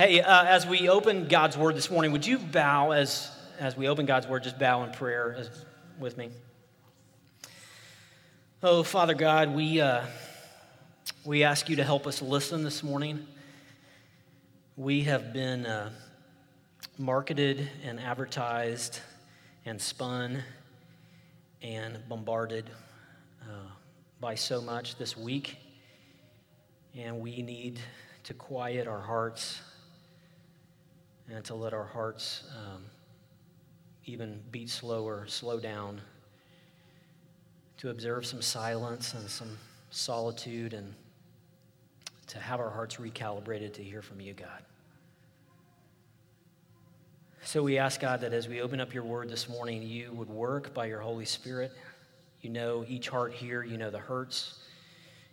Hey, 0.00 0.22
uh, 0.22 0.44
as 0.46 0.66
we 0.66 0.88
open 0.88 1.28
God's 1.28 1.58
Word 1.58 1.76
this 1.76 1.90
morning, 1.90 2.12
would 2.12 2.24
you 2.24 2.38
bow 2.38 2.92
as, 2.92 3.30
as 3.58 3.76
we 3.76 3.86
open 3.86 4.06
God's 4.06 4.26
Word, 4.26 4.42
just 4.42 4.58
bow 4.58 4.82
in 4.84 4.92
prayer 4.92 5.36
as, 5.38 5.50
with 5.98 6.16
me? 6.16 6.30
Oh, 8.62 8.82
Father 8.82 9.12
God, 9.12 9.54
we, 9.54 9.78
uh, 9.78 10.06
we 11.26 11.44
ask 11.44 11.68
you 11.68 11.76
to 11.76 11.84
help 11.84 12.06
us 12.06 12.22
listen 12.22 12.64
this 12.64 12.82
morning. 12.82 13.26
We 14.74 15.02
have 15.02 15.34
been 15.34 15.66
uh, 15.66 15.90
marketed 16.96 17.68
and 17.84 18.00
advertised 18.00 19.00
and 19.66 19.78
spun 19.78 20.42
and 21.60 21.98
bombarded 22.08 22.70
uh, 23.42 23.68
by 24.18 24.34
so 24.34 24.62
much 24.62 24.96
this 24.96 25.14
week, 25.14 25.58
and 26.96 27.20
we 27.20 27.42
need 27.42 27.78
to 28.24 28.32
quiet 28.32 28.88
our 28.88 29.02
hearts 29.02 29.60
and 31.34 31.44
to 31.44 31.54
let 31.54 31.72
our 31.72 31.84
hearts 31.84 32.44
um, 32.56 32.82
even 34.04 34.40
beat 34.50 34.68
slower, 34.68 35.24
slow 35.28 35.60
down, 35.60 36.00
to 37.78 37.90
observe 37.90 38.26
some 38.26 38.42
silence 38.42 39.14
and 39.14 39.28
some 39.28 39.56
solitude, 39.90 40.74
and 40.74 40.94
to 42.26 42.38
have 42.38 42.60
our 42.60 42.70
hearts 42.70 42.96
recalibrated 42.96 43.72
to 43.74 43.82
hear 43.82 44.02
from 44.02 44.20
you, 44.20 44.32
God. 44.32 44.62
So 47.42 47.62
we 47.62 47.78
ask, 47.78 48.00
God, 48.00 48.20
that 48.20 48.32
as 48.32 48.48
we 48.48 48.60
open 48.60 48.80
up 48.80 48.92
your 48.92 49.04
word 49.04 49.30
this 49.30 49.48
morning, 49.48 49.82
you 49.82 50.12
would 50.12 50.28
work 50.28 50.74
by 50.74 50.86
your 50.86 51.00
Holy 51.00 51.24
Spirit. 51.24 51.72
You 52.42 52.50
know 52.50 52.84
each 52.86 53.08
heart 53.08 53.32
here, 53.32 53.62
you 53.62 53.78
know 53.78 53.90
the 53.90 53.98
hurts, 53.98 54.58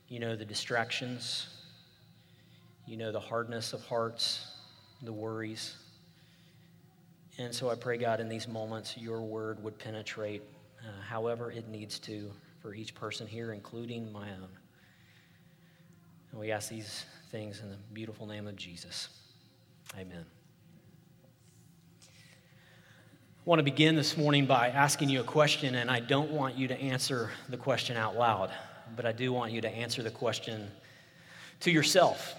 you 0.08 0.20
know 0.20 0.36
the 0.36 0.46
distractions, 0.46 1.48
you 2.86 2.98
know 2.98 3.12
the 3.12 3.20
hardness 3.20 3.74
of 3.74 3.84
hearts, 3.84 4.46
the 5.04 5.14
worries. 5.14 5.76
And 7.40 7.54
so 7.54 7.70
I 7.70 7.76
pray, 7.76 7.98
God, 7.98 8.20
in 8.20 8.30
these 8.30 8.48
moments, 8.48 8.98
your 8.98 9.22
word 9.22 9.64
would 9.64 9.78
penetrate 9.78 10.42
uh, 10.82 11.02
however 11.08 11.52
it 11.52 11.68
needs 11.68 12.00
to 12.00 12.32
for 12.62 12.74
each 12.74 12.96
person 12.96 13.28
here, 13.28 13.54
including 13.54 14.12
my 14.12 14.30
own. 14.32 14.50
And 16.32 16.40
we 16.40 16.52
ask 16.52 16.70
these 16.70 17.06
things 17.32 17.62
in 17.62 17.70
the 17.70 17.78
beautiful 17.94 18.26
name 18.26 18.48
of 18.48 18.56
Jesus. 18.56 19.10
Amen. 20.00 20.26
I 22.02 22.06
want 23.50 23.60
to 23.60 23.64
begin 23.64 23.96
this 23.96 24.18
morning 24.18 24.46
by 24.46 24.70
asking 24.70 25.10
you 25.10 25.22
a 25.22 25.24
question, 25.24 25.76
and 25.76 25.92
I 25.92 26.00
don't 26.00 26.32
want 26.32 26.58
you 26.58 26.68
to 26.68 26.78
answer 26.78 27.30
the 27.50 27.58
question 27.58 27.96
out 27.96 28.16
loud, 28.16 28.52
but 28.96 29.06
I 29.06 29.12
do 29.12 29.32
want 29.32 29.52
you 29.52 29.62
to 29.62 29.70
answer 29.70 30.02
the 30.02 30.10
question 30.10 30.70
to 31.62 31.72
yourself. 31.72 32.34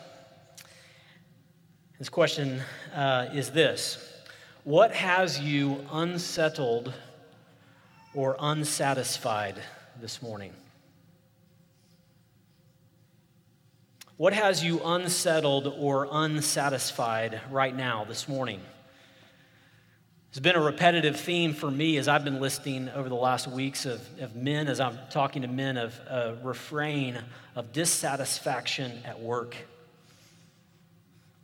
This 1.99 2.09
question 2.09 2.61
uh, 2.95 3.29
is 3.33 3.51
this 3.51 4.18
what 4.69 4.93
has 4.93 5.41
you 5.41 5.83
unsettled 5.93 6.93
or 8.13 8.37
unsatisfied 8.39 9.59
this 9.99 10.21
morning? 10.21 10.53
What 14.19 14.35
has 14.35 14.63
you 14.63 14.83
unsettled 14.85 15.69
or 15.79 16.07
unsatisfied 16.13 17.41
right 17.51 17.75
now 17.75 18.05
this 18.05 18.29
morning? 18.29 18.61
It's 20.29 20.39
been 20.39 20.55
a 20.55 20.61
repetitive 20.61 21.19
theme 21.19 21.55
for 21.55 21.71
me 21.71 21.97
as 21.97 22.07
I've 22.07 22.25
been 22.25 22.39
listening 22.39 22.91
over 22.91 23.09
the 23.09 23.15
last 23.15 23.49
weeks 23.49 23.87
of, 23.87 24.07
of 24.21 24.37
men, 24.37 24.69
as 24.69 24.81
I'm 24.81 24.99
talking 25.09 25.41
to 25.41 25.49
men, 25.49 25.79
of 25.79 25.99
a 26.11 26.37
refrain 26.43 27.19
of 27.57 27.73
dissatisfaction 27.73 29.01
at 29.07 29.19
work 29.19 29.57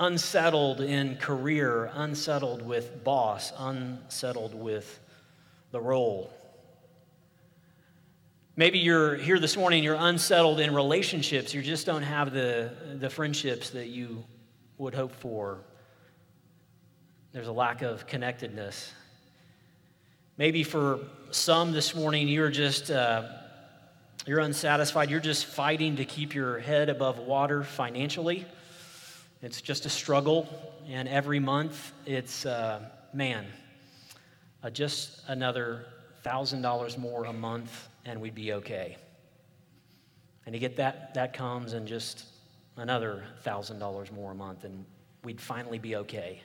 unsettled 0.00 0.80
in 0.80 1.16
career, 1.16 1.90
unsettled 1.94 2.62
with 2.62 3.04
boss, 3.04 3.52
unsettled 3.58 4.54
with 4.54 5.00
the 5.70 5.80
role. 5.80 6.32
Maybe 8.56 8.78
you're 8.78 9.16
here 9.16 9.38
this 9.38 9.56
morning, 9.56 9.82
you're 9.82 9.96
unsettled 9.98 10.60
in 10.60 10.74
relationships, 10.74 11.54
you 11.54 11.62
just 11.62 11.86
don't 11.86 12.02
have 12.02 12.32
the, 12.32 12.70
the 12.98 13.10
friendships 13.10 13.70
that 13.70 13.88
you 13.88 14.24
would 14.78 14.94
hope 14.94 15.14
for. 15.14 15.60
There's 17.32 17.48
a 17.48 17.52
lack 17.52 17.82
of 17.82 18.06
connectedness. 18.06 18.92
Maybe 20.36 20.62
for 20.62 21.00
some 21.30 21.72
this 21.72 21.94
morning, 21.94 22.28
you're 22.28 22.50
just. 22.50 22.90
Uh, 22.90 23.28
you're 24.26 24.38
unsatisfied. 24.38 25.10
You're 25.10 25.20
just 25.20 25.44
fighting 25.44 25.96
to 25.96 26.04
keep 26.06 26.34
your 26.34 26.58
head 26.58 26.88
above 26.88 27.18
water 27.18 27.62
financially. 27.62 28.46
It's 29.44 29.60
just 29.60 29.84
a 29.84 29.90
struggle, 29.90 30.48
and 30.88 31.06
every 31.06 31.38
month 31.38 31.92
it's, 32.06 32.46
uh, 32.46 32.80
man, 33.12 33.44
uh, 34.62 34.70
just 34.70 35.20
another 35.28 35.84
$1,000 36.24 36.96
more 36.96 37.26
a 37.26 37.32
month, 37.34 37.90
and 38.06 38.22
we'd 38.22 38.34
be 38.34 38.54
okay. 38.54 38.96
And 40.46 40.54
to 40.54 40.58
get 40.58 40.76
that, 40.76 41.12
that 41.12 41.34
comes 41.34 41.74
and 41.74 41.86
just 41.86 42.24
another 42.78 43.22
$1,000 43.44 44.10
more 44.12 44.32
a 44.32 44.34
month, 44.34 44.64
and 44.64 44.86
we'd 45.24 45.42
finally 45.42 45.78
be 45.78 45.96
okay. 45.96 46.40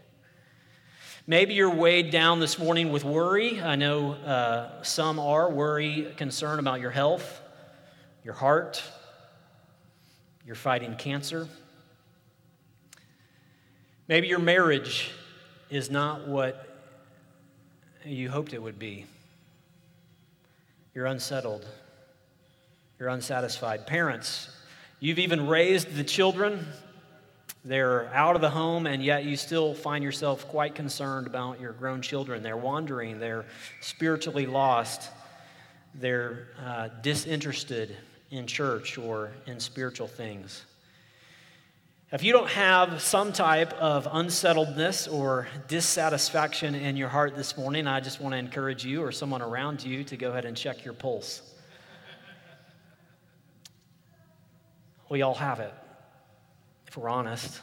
Maybe 1.26 1.54
you're 1.54 1.74
weighed 1.74 2.12
down 2.12 2.42
this 2.42 2.60
morning 2.60 2.92
with 2.92 3.06
worry. 3.06 3.62
I 3.62 3.78
know 3.78 4.12
uh, 4.12 4.84
some 4.84 5.20
are 5.20 5.50
worry, 5.50 6.14
concern 6.18 6.60
about 6.60 6.82
your 6.82 6.92
health, 6.92 7.40
your 8.26 8.34
heart. 8.34 8.84
You're 10.46 10.56
fighting 10.56 10.98
cancer. 10.98 11.48
Maybe 14.10 14.28
your 14.28 14.40
marriage 14.40 15.12
is 15.70 15.92
not 15.92 16.28
what 16.28 16.68
you 18.04 18.28
hoped 18.28 18.54
it 18.56 18.62
would 18.62 18.80
be. 18.80 19.06
You're 20.96 21.06
unsettled. 21.06 21.64
You're 22.98 23.10
unsatisfied. 23.10 23.86
Parents, 23.86 24.50
you've 25.00 25.20
even 25.20 25.46
raised 25.46 25.94
the 25.94 26.04
children. 26.04 26.66
They're 27.64 28.12
out 28.12 28.34
of 28.34 28.42
the 28.42 28.50
home, 28.50 28.88
and 28.88 29.04
yet 29.04 29.26
you 29.26 29.38
still 29.38 29.76
find 29.76 30.04
yourself 30.04 30.48
quite 30.48 30.74
concerned 30.74 31.28
about 31.28 31.62
your 31.62 31.74
grown 31.74 32.02
children. 32.02 32.42
They're 32.42 32.58
wandering, 32.58 33.20
they're 33.20 33.46
spiritually 33.80 34.48
lost, 34.48 35.12
they're 35.94 36.48
uh, 36.66 36.90
disinterested 37.04 37.96
in 38.32 38.48
church 38.48 38.98
or 38.98 39.30
in 39.46 39.60
spiritual 39.60 40.08
things. 40.08 40.64
If 42.12 42.24
you 42.24 42.34
don't 42.34 42.50
have 42.50 43.04
some 43.04 43.32
type 43.32 43.72
of 43.74 44.08
unsettledness 44.12 45.08
or 45.08 45.48
dissatisfaction 45.68 46.74
in 46.74 46.98
your 46.98 47.08
heart 47.08 47.36
this 47.36 47.56
morning, 47.56 47.86
I 47.86 48.00
just 48.00 48.20
want 48.20 48.34
to 48.34 48.40
encourage 48.40 48.84
you 48.84 49.04
or 49.04 49.12
someone 49.12 49.44
around 49.44 49.84
you 49.84 50.04
to 50.06 50.18
go 50.18 50.32
ahead 50.32 50.46
and 50.46 50.58
check 50.58 50.84
your 50.84 50.96
pulse. 50.96 51.44
We 55.08 55.22
all 55.22 55.36
have 55.36 55.60
it, 55.60 55.72
if 56.88 56.98
we're 56.98 57.10
honest. 57.10 57.62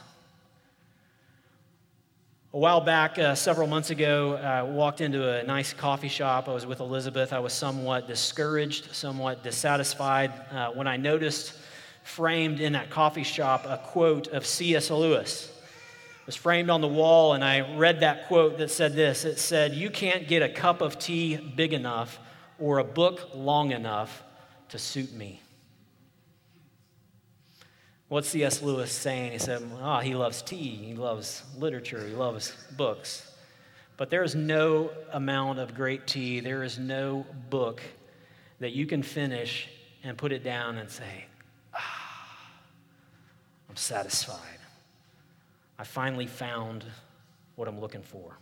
A 2.53 2.57
while 2.57 2.79
back, 2.79 3.19
uh, 3.19 3.35
several 3.35 3.67
months 3.67 3.89
ago, 3.89 4.37
I 4.37 4.63
walked 4.63 5.01
into 5.01 5.27
a 5.29 5.43
nice 5.43 5.73
coffee 5.73 6.07
shop. 6.07 6.47
I 6.47 6.53
was 6.53 6.65
with 6.65 6.79
Elizabeth. 6.79 7.33
I 7.33 7.39
was 7.39 7.51
somewhat 7.51 8.07
discouraged, 8.07 8.95
somewhat 8.95 9.43
dissatisfied 9.43 10.31
uh, 10.51 10.71
when 10.71 10.87
I 10.87 10.95
noticed 10.95 11.51
framed 12.07 12.61
in 12.61 12.73
that 12.73 12.89
coffee 12.89 13.23
shop 13.23 13.65
a 13.65 13.77
quote 13.77 14.27
of 14.27 14.45
C.S. 14.45 14.89
Lewis. 14.89 15.51
It 16.21 16.25
was 16.25 16.35
framed 16.35 16.69
on 16.69 16.81
the 16.81 16.87
wall, 16.87 17.33
and 17.33 17.43
I 17.43 17.75
read 17.77 17.99
that 17.99 18.27
quote 18.27 18.57
that 18.59 18.71
said 18.71 18.93
this 18.93 19.25
It 19.25 19.39
said, 19.39 19.73
You 19.73 19.89
can't 19.89 20.27
get 20.27 20.41
a 20.41 20.49
cup 20.49 20.81
of 20.81 20.97
tea 20.97 21.35
big 21.35 21.73
enough 21.73 22.19
or 22.59 22.79
a 22.79 22.83
book 22.83 23.29
long 23.35 23.71
enough 23.71 24.23
to 24.69 24.79
suit 24.79 25.13
me. 25.13 25.41
What's 28.07 28.29
C.S. 28.29 28.61
Lewis 28.61 28.91
saying? 28.91 29.33
He 29.33 29.37
said, 29.37 29.61
Oh, 29.81 29.99
he 29.99 30.15
loves 30.15 30.41
tea, 30.41 30.75
he 30.75 30.93
loves 30.93 31.43
literature, 31.57 32.05
he 32.07 32.13
loves 32.13 32.53
books. 32.77 33.29
But 33.97 34.09
there 34.09 34.23
is 34.23 34.33
no 34.33 34.91
amount 35.11 35.59
of 35.59 35.75
great 35.75 36.07
tea, 36.07 36.39
there 36.39 36.63
is 36.63 36.79
no 36.79 37.25
book 37.49 37.81
that 38.59 38.71
you 38.71 38.85
can 38.85 39.03
finish 39.03 39.67
and 40.03 40.17
put 40.17 40.31
it 40.31 40.43
down 40.43 40.77
and 40.77 40.89
say, 40.89 41.25
satisfied. 43.77 44.59
I 45.79 45.83
finally 45.83 46.27
found 46.27 46.83
what 47.55 47.67
I'm 47.67 47.79
looking 47.79 48.01
for. 48.01 48.37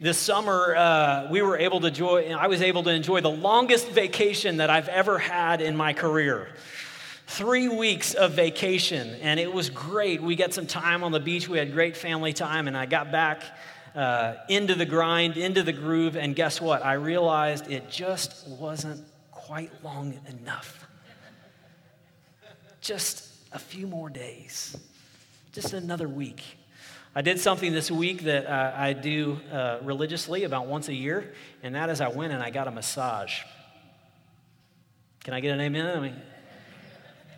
This 0.00 0.16
summer, 0.16 0.76
uh, 0.76 1.28
we 1.28 1.42
were 1.42 1.58
able 1.58 1.80
to 1.80 1.88
enjoy, 1.88 2.32
I 2.32 2.46
was 2.46 2.62
able 2.62 2.84
to 2.84 2.90
enjoy 2.90 3.20
the 3.20 3.30
longest 3.30 3.88
vacation 3.88 4.58
that 4.58 4.70
I've 4.70 4.88
ever 4.88 5.18
had 5.18 5.60
in 5.60 5.76
my 5.76 5.92
career. 5.92 6.48
Three 7.26 7.68
weeks 7.68 8.14
of 8.14 8.32
vacation, 8.32 9.16
and 9.20 9.40
it 9.40 9.52
was 9.52 9.70
great. 9.70 10.22
We 10.22 10.36
got 10.36 10.54
some 10.54 10.68
time 10.68 11.02
on 11.02 11.10
the 11.10 11.20
beach, 11.20 11.48
we 11.48 11.58
had 11.58 11.72
great 11.72 11.96
family 11.96 12.32
time, 12.32 12.68
and 12.68 12.76
I 12.76 12.86
got 12.86 13.10
back 13.10 13.42
uh, 13.96 14.34
into 14.48 14.76
the 14.76 14.86
grind, 14.86 15.36
into 15.36 15.64
the 15.64 15.72
groove, 15.72 16.16
and 16.16 16.36
guess 16.36 16.60
what? 16.60 16.84
I 16.84 16.92
realized 16.92 17.68
it 17.68 17.90
just 17.90 18.46
wasn't 18.46 19.04
quite 19.32 19.72
long 19.82 20.18
enough 20.28 20.87
just 22.88 23.28
a 23.52 23.58
few 23.58 23.86
more 23.86 24.08
days, 24.08 24.74
just 25.52 25.74
another 25.74 26.08
week. 26.08 26.42
I 27.14 27.20
did 27.20 27.38
something 27.38 27.74
this 27.74 27.90
week 27.90 28.22
that 28.22 28.46
uh, 28.46 28.72
I 28.74 28.94
do 28.94 29.38
uh, 29.52 29.80
religiously 29.82 30.44
about 30.44 30.68
once 30.68 30.88
a 30.88 30.94
year, 30.94 31.34
and 31.62 31.74
that 31.74 31.90
is 31.90 32.00
I 32.00 32.08
went 32.08 32.32
and 32.32 32.42
I 32.42 32.48
got 32.48 32.66
a 32.66 32.70
massage. 32.70 33.40
Can 35.22 35.34
I 35.34 35.40
get 35.40 35.50
an 35.50 35.60
amen? 35.60 35.98
I 35.98 36.00
mean, 36.00 36.16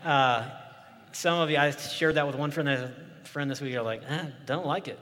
uh, 0.05 0.50
some 1.11 1.41
of 1.41 1.50
you, 1.50 1.56
I 1.56 1.73
shared 1.73 2.14
that 2.14 2.29
with 2.29 2.37
one 2.37 2.52
friend, 2.52 2.94
friend 3.25 3.50
this 3.50 3.61
week, 3.61 3.75
are 3.75 3.82
like, 3.82 4.02
eh, 4.06 4.26
don't 4.47 4.67
like 4.67 4.87
it. 4.87 5.00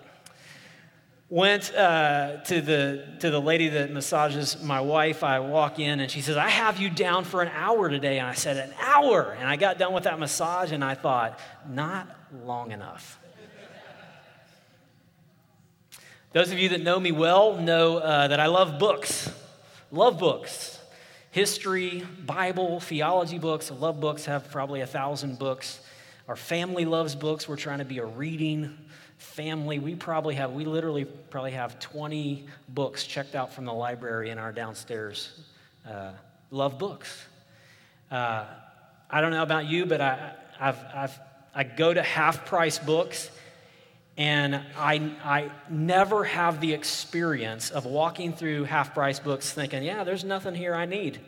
Went 1.31 1.75
uh, 1.75 2.39
to, 2.45 2.63
the, 2.63 3.05
to 3.21 3.31
the 3.31 3.41
lady 3.41 3.69
that 3.69 3.91
massages 3.93 4.63
my 4.63 4.81
wife. 4.81 5.23
I 5.23 5.41
walk 5.41 5.79
in 5.79 6.01
and 6.01 6.11
she 6.11 6.23
says, 6.23 6.39
I 6.39 6.49
have 6.49 6.79
you 6.79 6.89
down 6.89 7.25
for 7.25 7.43
an 7.43 7.51
hour 7.55 7.91
today. 7.91 8.19
And 8.19 8.27
I 8.27 8.33
said, 8.33 8.57
An 8.57 8.73
hour? 8.81 9.37
And 9.39 9.47
I 9.47 9.57
got 9.57 9.79
done 9.79 9.93
with 9.93 10.05
that 10.05 10.19
massage 10.19 10.73
and 10.73 10.83
I 10.83 10.95
thought, 10.95 11.39
Not 11.69 12.09
long 12.45 12.73
enough. 12.73 13.19
Those 16.33 16.51
of 16.51 16.59
you 16.59 16.71
that 16.71 16.83
know 16.83 16.99
me 16.99 17.13
well 17.13 17.57
know 17.57 17.99
uh, 17.99 18.29
that 18.29 18.41
I 18.41 18.47
love 18.47 18.79
books. 18.79 19.31
Love 19.91 20.19
books. 20.19 20.79
History, 21.31 22.05
Bible, 22.25 22.81
theology 22.81 23.39
books. 23.39 23.71
Love 23.71 24.01
books, 24.01 24.25
have 24.25 24.51
probably 24.51 24.81
a 24.81 24.87
thousand 24.87 25.39
books. 25.39 25.81
Our 26.27 26.37
family 26.37 26.85
loves 26.85 27.15
books. 27.15 27.49
We're 27.49 27.57
trying 27.57 27.79
to 27.79 27.85
be 27.85 27.99
a 27.99 28.05
reading 28.05 28.79
family, 29.19 29.79
we 29.79 29.95
probably 29.95 30.37
have, 30.37 30.53
we 30.53 30.65
literally 30.65 31.05
probably 31.05 31.53
have 31.53 31.79
20 31.79 32.47
books 32.69 33.07
checked 33.07 33.35
out 33.35 33.53
from 33.53 33.65
the 33.65 33.73
library 33.73 34.31
in 34.31 34.39
our 34.39 34.53
downstairs. 34.53 35.31
Uh, 35.89 36.13
love 36.51 36.79
books. 36.79 37.25
Uh, 38.11 38.45
I 39.11 39.21
don't 39.21 39.33
know 39.33 39.43
about 39.43 39.67
you, 39.67 39.87
but 39.87 40.01
I, 40.01 40.33
I've, 40.59 40.79
I've, 40.95 41.21
I 41.55 41.65
go 41.65 41.93
to 41.93 42.03
half 42.03 42.47
price 42.47 42.79
books 42.79 43.31
and 44.17 44.57
I, 44.77 45.13
I 45.23 45.51
never 45.71 46.25
have 46.25 46.61
the 46.61 46.73
experience 46.73 47.71
of 47.71 47.87
walking 47.87 48.33
through 48.33 48.65
half 48.65 48.93
price 48.93 49.21
books 49.21 49.53
thinking, 49.53 49.85
yeah, 49.85 50.03
there's 50.03 50.25
nothing 50.25 50.55
here 50.55 50.75
I 50.75 50.87
need. 50.87 51.21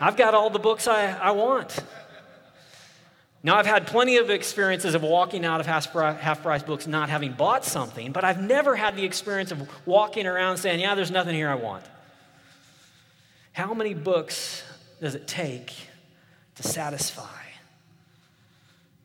I've 0.00 0.16
got 0.16 0.34
all 0.34 0.50
the 0.50 0.58
books 0.60 0.86
I, 0.86 1.10
I 1.10 1.32
want. 1.32 1.76
Now, 3.46 3.58
I've 3.58 3.66
had 3.66 3.86
plenty 3.86 4.16
of 4.16 4.28
experiences 4.28 4.96
of 4.96 5.04
walking 5.04 5.44
out 5.44 5.60
of 5.60 5.66
half 5.66 6.42
price 6.42 6.64
books 6.64 6.88
not 6.88 7.08
having 7.08 7.32
bought 7.32 7.64
something, 7.64 8.10
but 8.10 8.24
I've 8.24 8.42
never 8.42 8.74
had 8.74 8.96
the 8.96 9.04
experience 9.04 9.52
of 9.52 9.70
walking 9.86 10.26
around 10.26 10.56
saying, 10.56 10.80
Yeah, 10.80 10.96
there's 10.96 11.12
nothing 11.12 11.36
here 11.36 11.48
I 11.48 11.54
want. 11.54 11.84
How 13.52 13.72
many 13.72 13.94
books 13.94 14.64
does 15.00 15.14
it 15.14 15.28
take 15.28 15.72
to 16.56 16.64
satisfy, 16.64 17.44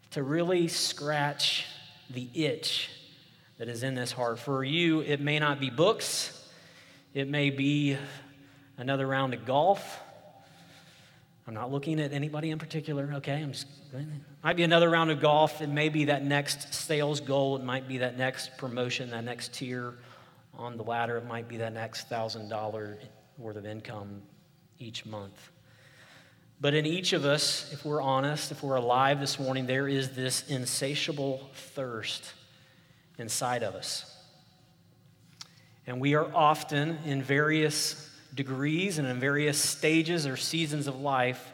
to 0.09 0.23
really 0.23 0.67
scratch 0.67 1.67
the 2.09 2.27
itch 2.33 2.89
that 3.59 3.67
is 3.67 3.83
in 3.83 3.93
this 3.93 4.11
heart? 4.11 4.39
For 4.39 4.63
you, 4.63 5.01
it 5.01 5.21
may 5.21 5.37
not 5.37 5.59
be 5.59 5.69
books, 5.69 6.49
it 7.13 7.29
may 7.29 7.51
be 7.51 7.95
another 8.75 9.05
round 9.05 9.35
of 9.35 9.45
golf. 9.45 9.99
I'm 11.47 11.53
not 11.53 11.71
looking 11.71 11.99
at 11.99 12.11
anybody 12.11 12.49
in 12.49 12.57
particular, 12.57 13.07
okay? 13.17 13.43
I'm 13.43 13.51
just 13.51 13.67
might 14.43 14.55
be 14.55 14.63
another 14.63 14.89
round 14.89 15.11
of 15.11 15.21
golf. 15.21 15.61
It 15.61 15.69
may 15.69 15.89
be 15.89 16.05
that 16.05 16.25
next 16.25 16.73
sales 16.73 17.19
goal. 17.19 17.55
It 17.57 17.63
might 17.63 17.87
be 17.87 17.99
that 17.99 18.17
next 18.17 18.57
promotion, 18.57 19.11
that 19.11 19.23
next 19.23 19.53
tier 19.53 19.95
on 20.57 20.77
the 20.77 20.83
ladder. 20.83 21.17
It 21.17 21.27
might 21.27 21.47
be 21.47 21.57
that 21.57 21.73
next 21.73 22.09
$1,000 22.09 22.97
worth 23.37 23.55
of 23.55 23.65
income 23.65 24.21
each 24.79 25.05
month. 25.05 25.51
But 26.59 26.73
in 26.73 26.85
each 26.85 27.13
of 27.13 27.25
us, 27.25 27.71
if 27.71 27.85
we're 27.85 28.01
honest, 28.01 28.51
if 28.51 28.63
we're 28.63 28.75
alive 28.75 29.19
this 29.19 29.39
morning, 29.39 29.65
there 29.65 29.87
is 29.87 30.11
this 30.11 30.47
insatiable 30.47 31.49
thirst 31.53 32.33
inside 33.17 33.63
of 33.63 33.75
us. 33.75 34.05
And 35.87 35.99
we 35.99 36.15
are 36.15 36.31
often 36.35 36.97
in 37.05 37.23
various 37.23 38.09
degrees 38.33 38.99
and 38.99 39.07
in 39.07 39.19
various 39.19 39.57
stages 39.57 40.25
or 40.27 40.37
seasons 40.37 40.87
of 40.87 40.99
life 40.99 41.51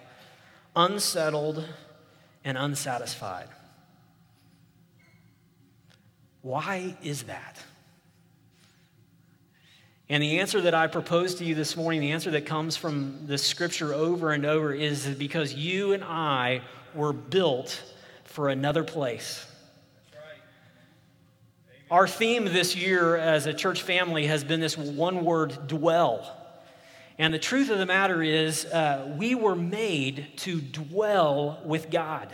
unsettled 0.75 1.65
and 2.47 2.57
unsatisfied. 2.57 3.49
Why 6.41 6.95
is 7.03 7.23
that? 7.23 7.61
And 10.07 10.23
the 10.23 10.39
answer 10.39 10.61
that 10.61 10.73
I 10.73 10.87
propose 10.87 11.35
to 11.35 11.43
you 11.43 11.55
this 11.55 11.75
morning, 11.75 11.99
the 11.99 12.13
answer 12.13 12.31
that 12.31 12.45
comes 12.45 12.77
from 12.77 13.27
the 13.27 13.37
scripture 13.37 13.93
over 13.93 14.31
and 14.31 14.45
over, 14.45 14.73
is 14.73 15.05
because 15.07 15.53
you 15.55 15.91
and 15.91 16.05
I 16.05 16.61
were 16.95 17.11
built 17.11 17.83
for 18.23 18.47
another 18.47 18.85
place. 18.85 19.45
Our 21.91 22.07
theme 22.07 22.45
this 22.45 22.77
year 22.77 23.17
as 23.17 23.45
a 23.45 23.53
church 23.53 23.81
family 23.81 24.27
has 24.27 24.45
been 24.45 24.61
this 24.61 24.77
one 24.77 25.25
word 25.25 25.67
dwell. 25.67 26.36
And 27.19 27.33
the 27.33 27.39
truth 27.39 27.69
of 27.71 27.79
the 27.79 27.85
matter 27.85 28.21
is, 28.21 28.65
uh, 28.65 29.15
we 29.17 29.33
were 29.33 29.55
made 29.55 30.27
to 30.37 30.61
dwell 30.61 31.59
with 31.65 31.89
God. 31.89 32.33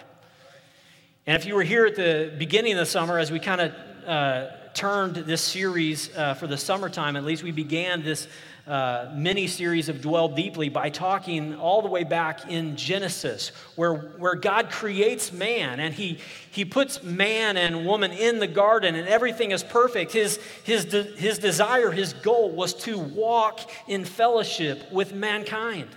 And 1.25 1.37
if 1.37 1.45
you 1.45 1.55
were 1.55 1.63
here 1.63 1.85
at 1.85 1.95
the 1.95 2.33
beginning 2.37 2.73
of 2.73 2.79
the 2.79 2.85
summer, 2.85 3.17
as 3.17 3.31
we 3.31 3.39
kind 3.39 3.61
of 3.61 3.71
uh, 4.05 4.47
turned 4.73 5.15
this 5.15 5.41
series 5.41 6.13
uh, 6.17 6.33
for 6.33 6.47
the 6.47 6.57
summertime, 6.57 7.15
at 7.15 7.23
least 7.23 7.43
we 7.43 7.51
began 7.51 8.03
this 8.03 8.27
uh, 8.65 9.11
mini 9.13 9.47
series 9.47 9.89
of 9.89 10.01
Dwell 10.01 10.29
Deeply 10.29 10.69
by 10.69 10.89
talking 10.89 11.55
all 11.55 11.81
the 11.81 11.89
way 11.89 12.03
back 12.03 12.49
in 12.49 12.77
Genesis, 12.77 13.49
where, 13.75 13.93
where 13.93 14.35
God 14.35 14.69
creates 14.69 15.33
man 15.33 15.79
and 15.81 15.93
he, 15.93 16.19
he 16.49 16.63
puts 16.63 17.03
man 17.03 17.57
and 17.57 17.85
woman 17.85 18.11
in 18.11 18.39
the 18.39 18.47
garden 18.47 18.95
and 18.95 19.07
everything 19.07 19.51
is 19.51 19.63
perfect. 19.63 20.13
His, 20.13 20.39
his, 20.63 20.85
de- 20.85 21.03
his 21.03 21.39
desire, 21.39 21.91
his 21.91 22.13
goal 22.13 22.51
was 22.51 22.73
to 22.75 22.97
walk 22.97 23.69
in 23.87 24.05
fellowship 24.05 24.89
with 24.91 25.13
mankind. 25.13 25.89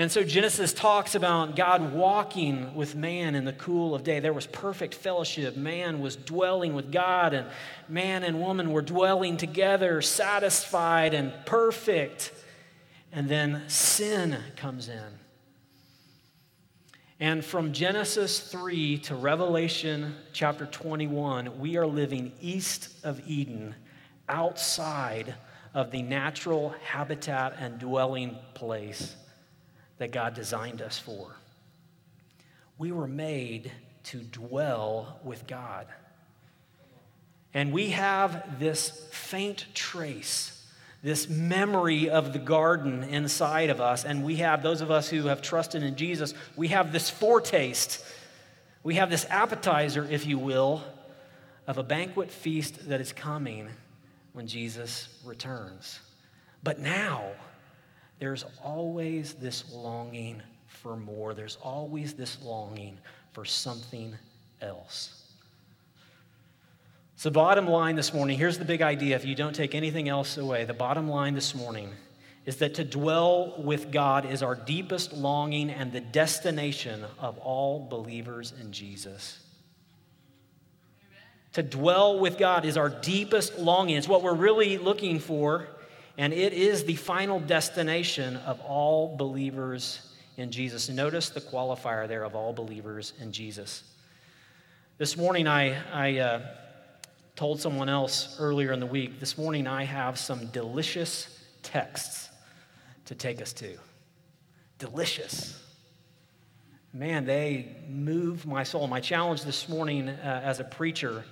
And 0.00 0.10
so 0.10 0.24
Genesis 0.24 0.72
talks 0.72 1.14
about 1.14 1.56
God 1.56 1.92
walking 1.92 2.74
with 2.74 2.94
man 2.94 3.34
in 3.34 3.44
the 3.44 3.52
cool 3.52 3.94
of 3.94 4.02
day. 4.02 4.18
There 4.18 4.32
was 4.32 4.46
perfect 4.46 4.94
fellowship. 4.94 5.58
Man 5.58 6.00
was 6.00 6.16
dwelling 6.16 6.72
with 6.72 6.90
God, 6.90 7.34
and 7.34 7.46
man 7.86 8.24
and 8.24 8.40
woman 8.40 8.72
were 8.72 8.80
dwelling 8.80 9.36
together, 9.36 10.00
satisfied 10.00 11.12
and 11.12 11.34
perfect. 11.44 12.32
And 13.12 13.28
then 13.28 13.64
sin 13.68 14.38
comes 14.56 14.88
in. 14.88 15.18
And 17.20 17.44
from 17.44 17.74
Genesis 17.74 18.40
3 18.40 19.00
to 19.00 19.14
Revelation 19.14 20.14
chapter 20.32 20.64
21, 20.64 21.58
we 21.58 21.76
are 21.76 21.86
living 21.86 22.32
east 22.40 22.88
of 23.04 23.20
Eden, 23.26 23.74
outside 24.30 25.34
of 25.74 25.90
the 25.90 26.00
natural 26.00 26.74
habitat 26.84 27.56
and 27.60 27.78
dwelling 27.78 28.38
place 28.54 29.16
that 30.00 30.12
God 30.12 30.32
designed 30.32 30.80
us 30.80 30.98
for. 30.98 31.36
We 32.78 32.90
were 32.90 33.06
made 33.06 33.70
to 34.04 34.16
dwell 34.16 35.20
with 35.22 35.46
God. 35.46 35.86
And 37.52 37.70
we 37.70 37.90
have 37.90 38.58
this 38.58 38.88
faint 39.12 39.66
trace, 39.74 40.66
this 41.02 41.28
memory 41.28 42.08
of 42.08 42.32
the 42.32 42.38
garden 42.38 43.04
inside 43.04 43.68
of 43.68 43.82
us. 43.82 44.06
And 44.06 44.24
we 44.24 44.36
have, 44.36 44.62
those 44.62 44.80
of 44.80 44.90
us 44.90 45.10
who 45.10 45.26
have 45.26 45.42
trusted 45.42 45.82
in 45.82 45.96
Jesus, 45.96 46.32
we 46.56 46.68
have 46.68 46.92
this 46.92 47.10
foretaste. 47.10 48.02
We 48.82 48.94
have 48.94 49.10
this 49.10 49.26
appetizer, 49.26 50.08
if 50.10 50.24
you 50.24 50.38
will, 50.38 50.82
of 51.66 51.76
a 51.76 51.82
banquet 51.82 52.30
feast 52.30 52.88
that 52.88 53.02
is 53.02 53.12
coming 53.12 53.68
when 54.32 54.46
Jesus 54.46 55.08
returns. 55.26 56.00
But 56.62 56.78
now, 56.78 57.32
there's 58.20 58.44
always 58.62 59.32
this 59.32 59.72
longing 59.72 60.42
for 60.66 60.94
more. 60.94 61.34
There's 61.34 61.56
always 61.62 62.12
this 62.12 62.40
longing 62.42 62.98
for 63.32 63.46
something 63.46 64.14
else. 64.60 65.24
So, 67.16 67.30
bottom 67.30 67.66
line 67.66 67.96
this 67.96 68.14
morning 68.14 68.38
here's 68.38 68.58
the 68.58 68.64
big 68.64 68.82
idea 68.82 69.16
if 69.16 69.24
you 69.24 69.34
don't 69.34 69.54
take 69.54 69.74
anything 69.74 70.08
else 70.08 70.36
away. 70.36 70.64
The 70.64 70.74
bottom 70.74 71.08
line 71.08 71.34
this 71.34 71.54
morning 71.54 71.90
is 72.44 72.56
that 72.56 72.74
to 72.74 72.84
dwell 72.84 73.54
with 73.58 73.90
God 73.90 74.30
is 74.30 74.42
our 74.42 74.54
deepest 74.54 75.14
longing 75.14 75.70
and 75.70 75.90
the 75.90 76.00
destination 76.00 77.04
of 77.18 77.38
all 77.38 77.86
believers 77.88 78.52
in 78.60 78.70
Jesus. 78.70 79.38
To 81.54 81.62
dwell 81.62 82.18
with 82.18 82.38
God 82.38 82.64
is 82.64 82.76
our 82.76 82.88
deepest 82.88 83.58
longing. 83.58 83.96
It's 83.96 84.08
what 84.08 84.22
we're 84.22 84.34
really 84.34 84.78
looking 84.78 85.18
for 85.18 85.68
and 86.20 86.34
it 86.34 86.52
is 86.52 86.84
the 86.84 86.96
final 86.96 87.40
destination 87.40 88.36
of 88.36 88.60
all 88.60 89.16
believers 89.16 90.06
in 90.36 90.50
Jesus. 90.50 90.90
Notice 90.90 91.30
the 91.30 91.40
qualifier 91.40 92.06
there 92.06 92.24
of 92.24 92.36
all 92.36 92.52
believers 92.52 93.14
in 93.20 93.32
Jesus. 93.32 93.82
This 94.98 95.16
morning, 95.16 95.48
I, 95.48 95.78
I 95.90 96.18
uh, 96.18 96.42
told 97.36 97.58
someone 97.58 97.88
else 97.88 98.36
earlier 98.38 98.70
in 98.70 98.80
the 98.80 98.86
week, 98.86 99.18
this 99.18 99.38
morning 99.38 99.66
I 99.66 99.84
have 99.84 100.18
some 100.18 100.48
delicious 100.48 101.42
texts 101.62 102.28
to 103.06 103.14
take 103.14 103.40
us 103.40 103.54
to. 103.54 103.78
Delicious. 104.78 105.58
man, 106.92 107.24
they 107.24 107.76
move 107.88 108.44
my 108.44 108.62
soul. 108.62 108.86
My 108.88 109.00
challenge 109.00 109.44
this 109.44 109.70
morning 109.70 110.10
uh, 110.10 110.42
as 110.44 110.60
a 110.60 110.64
preacher 110.64 111.24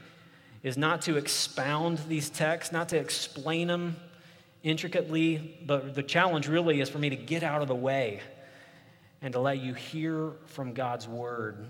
is 0.63 0.79
not 0.79 1.03
to 1.03 1.19
expound 1.19 1.99
these 2.09 2.31
texts, 2.31 2.73
not 2.73 2.89
to 2.89 2.97
explain 2.97 3.69
them 3.69 3.95
intricately, 4.69 5.59
but 5.65 5.95
the 5.95 6.03
challenge 6.03 6.49
really 6.49 6.81
is 6.81 6.89
for 6.89 6.99
me 6.99 7.11
to 7.11 7.17
get 7.17 7.43
out 7.43 7.63
of 7.63 7.69
the 7.69 7.75
way 7.75 8.21
and 9.23 9.33
to 9.33 9.41
let 9.41 9.59
you 9.59 9.75
hear 9.75 10.33
from 10.47 10.75
God's 10.75 11.09
word 11.09 11.67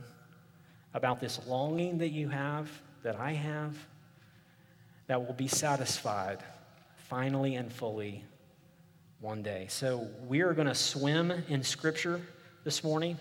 about 0.95 1.21
this 1.21 1.41
longing 1.47 1.99
that 1.99 2.09
you 2.09 2.29
have, 2.29 2.71
that 3.03 3.17
I 3.17 3.33
have, 3.33 3.77
that 5.07 5.25
will 5.25 5.35
be 5.35 5.49
satisfied 5.49 6.43
finally 7.09 7.55
and 7.55 7.73
fully 7.73 8.25
one 9.21 9.43
day. 9.43 9.67
So 9.69 10.09
we 10.27 10.43
are 10.43 10.53
going 10.53 10.69
to 10.69 10.75
swim 10.75 11.31
in 11.49 11.63
Scripture 11.63 12.21
this 12.65 12.85
morning. 12.85 13.19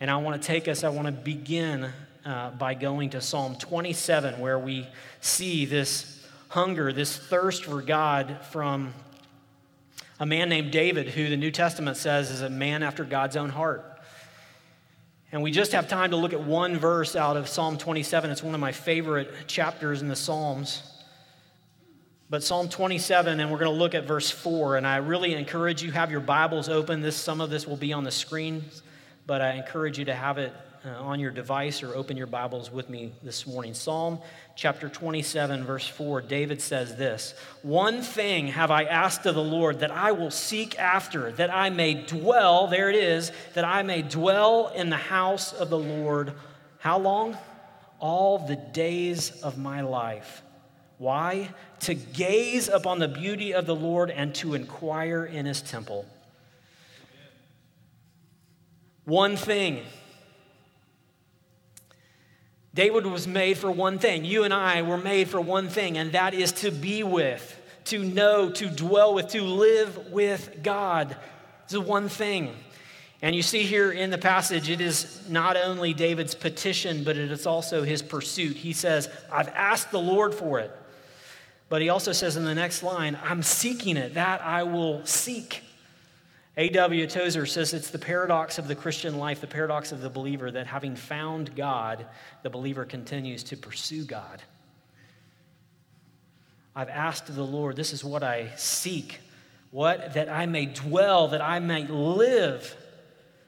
And 0.00 0.10
I 0.10 0.16
want 0.18 0.40
to 0.40 0.46
take 0.46 0.68
us, 0.68 0.84
I 0.84 0.90
want 0.90 1.06
to 1.06 1.12
begin 1.12 1.90
uh, 2.24 2.50
by 2.50 2.74
going 2.74 3.10
to 3.10 3.20
Psalm 3.20 3.56
27, 3.56 4.38
where 4.38 4.58
we 4.58 4.86
see 5.20 5.64
this 5.64 6.17
hunger, 6.48 6.92
this 6.92 7.16
thirst 7.16 7.64
for 7.64 7.82
God 7.82 8.38
from 8.50 8.94
a 10.18 10.26
man 10.26 10.48
named 10.48 10.72
David, 10.72 11.08
who 11.08 11.28
the 11.28 11.36
New 11.36 11.50
Testament 11.50 11.96
says 11.96 12.30
is 12.30 12.42
a 12.42 12.50
man 12.50 12.82
after 12.82 13.04
God's 13.04 13.36
own 13.36 13.50
heart. 13.50 13.84
And 15.30 15.42
we 15.42 15.50
just 15.50 15.72
have 15.72 15.88
time 15.88 16.10
to 16.10 16.16
look 16.16 16.32
at 16.32 16.42
one 16.42 16.78
verse 16.78 17.14
out 17.14 17.36
of 17.36 17.48
Psalm 17.48 17.76
27. 17.76 18.30
It's 18.30 18.42
one 18.42 18.54
of 18.54 18.60
my 18.60 18.72
favorite 18.72 19.30
chapters 19.46 20.00
in 20.00 20.08
the 20.08 20.16
Psalms. 20.16 20.82
But 22.30 22.42
Psalm 22.42 22.68
27, 22.68 23.38
and 23.38 23.50
we're 23.50 23.58
going 23.58 23.70
to 23.70 23.78
look 23.78 23.94
at 23.94 24.06
verse 24.06 24.30
4. 24.30 24.76
And 24.76 24.86
I 24.86 24.96
really 24.96 25.34
encourage 25.34 25.82
you 25.82 25.92
have 25.92 26.10
your 26.10 26.20
Bibles 26.20 26.68
open. 26.68 27.02
This 27.02 27.16
some 27.16 27.42
of 27.42 27.50
this 27.50 27.66
will 27.66 27.76
be 27.76 27.92
on 27.92 28.04
the 28.04 28.10
screen, 28.10 28.64
but 29.26 29.42
I 29.42 29.52
encourage 29.52 29.98
you 29.98 30.06
to 30.06 30.14
have 30.14 30.38
it 30.38 30.52
uh, 30.84 30.90
on 30.90 31.20
your 31.20 31.30
device 31.30 31.82
or 31.82 31.94
open 31.94 32.16
your 32.16 32.26
Bibles 32.26 32.70
with 32.70 32.88
me 32.88 33.12
this 33.22 33.46
morning. 33.46 33.74
Psalm 33.74 34.20
chapter 34.54 34.88
27, 34.88 35.64
verse 35.64 35.86
4, 35.86 36.22
David 36.22 36.60
says 36.60 36.96
this 36.96 37.34
One 37.62 38.02
thing 38.02 38.48
have 38.48 38.70
I 38.70 38.84
asked 38.84 39.26
of 39.26 39.34
the 39.34 39.42
Lord 39.42 39.80
that 39.80 39.90
I 39.90 40.12
will 40.12 40.30
seek 40.30 40.78
after, 40.78 41.32
that 41.32 41.52
I 41.52 41.70
may 41.70 41.94
dwell, 41.94 42.68
there 42.68 42.90
it 42.90 42.96
is, 42.96 43.32
that 43.54 43.64
I 43.64 43.82
may 43.82 44.02
dwell 44.02 44.68
in 44.68 44.90
the 44.90 44.96
house 44.96 45.52
of 45.52 45.70
the 45.70 45.78
Lord. 45.78 46.32
How 46.78 46.98
long? 46.98 47.36
All 47.98 48.38
the 48.38 48.56
days 48.56 49.30
of 49.42 49.58
my 49.58 49.80
life. 49.80 50.42
Why? 50.98 51.50
To 51.80 51.94
gaze 51.94 52.68
upon 52.68 52.98
the 52.98 53.08
beauty 53.08 53.52
of 53.52 53.66
the 53.66 53.74
Lord 53.74 54.10
and 54.10 54.34
to 54.36 54.54
inquire 54.54 55.24
in 55.24 55.46
his 55.46 55.60
temple. 55.60 56.06
One 59.04 59.36
thing 59.36 59.84
David 62.74 63.06
was 63.06 63.26
made 63.26 63.58
for 63.58 63.70
one 63.70 63.98
thing. 63.98 64.24
You 64.24 64.44
and 64.44 64.52
I 64.52 64.82
were 64.82 64.98
made 64.98 65.28
for 65.28 65.40
one 65.40 65.68
thing, 65.68 65.98
and 65.98 66.12
that 66.12 66.34
is 66.34 66.52
to 66.52 66.70
be 66.70 67.02
with, 67.02 67.60
to 67.86 68.04
know, 68.04 68.50
to 68.50 68.68
dwell 68.68 69.14
with, 69.14 69.28
to 69.28 69.42
live 69.42 70.12
with 70.12 70.60
God. 70.62 71.16
It's 71.64 71.72
the 71.72 71.80
one 71.80 72.08
thing. 72.08 72.54
And 73.20 73.34
you 73.34 73.42
see 73.42 73.64
here 73.64 73.90
in 73.90 74.10
the 74.10 74.18
passage, 74.18 74.70
it 74.70 74.80
is 74.80 75.28
not 75.28 75.56
only 75.56 75.92
David's 75.92 76.34
petition, 76.34 77.02
but 77.02 77.16
it 77.16 77.32
is 77.32 77.46
also 77.46 77.82
his 77.82 78.00
pursuit. 78.00 78.56
He 78.56 78.72
says, 78.72 79.08
I've 79.32 79.48
asked 79.48 79.90
the 79.90 80.00
Lord 80.00 80.34
for 80.34 80.60
it. 80.60 80.70
But 81.68 81.82
he 81.82 81.88
also 81.88 82.12
says 82.12 82.36
in 82.36 82.44
the 82.44 82.54
next 82.54 82.82
line, 82.82 83.18
I'm 83.22 83.42
seeking 83.42 83.96
it, 83.96 84.14
that 84.14 84.40
I 84.42 84.62
will 84.62 85.04
seek. 85.04 85.62
A.W. 86.58 87.06
Tozer 87.06 87.46
says 87.46 87.72
it's 87.72 87.90
the 87.90 88.00
paradox 88.00 88.58
of 88.58 88.66
the 88.66 88.74
Christian 88.74 89.16
life, 89.16 89.40
the 89.40 89.46
paradox 89.46 89.92
of 89.92 90.00
the 90.00 90.10
believer, 90.10 90.50
that 90.50 90.66
having 90.66 90.96
found 90.96 91.54
God, 91.54 92.04
the 92.42 92.50
believer 92.50 92.84
continues 92.84 93.44
to 93.44 93.56
pursue 93.56 94.04
God. 94.04 94.42
I've 96.74 96.88
asked 96.88 97.32
the 97.32 97.44
Lord, 97.44 97.76
this 97.76 97.92
is 97.92 98.04
what 98.04 98.24
I 98.24 98.50
seek. 98.56 99.20
What? 99.70 100.14
That 100.14 100.28
I 100.28 100.46
may 100.46 100.66
dwell, 100.66 101.28
that 101.28 101.40
I 101.40 101.60
may 101.60 101.86
live 101.86 102.76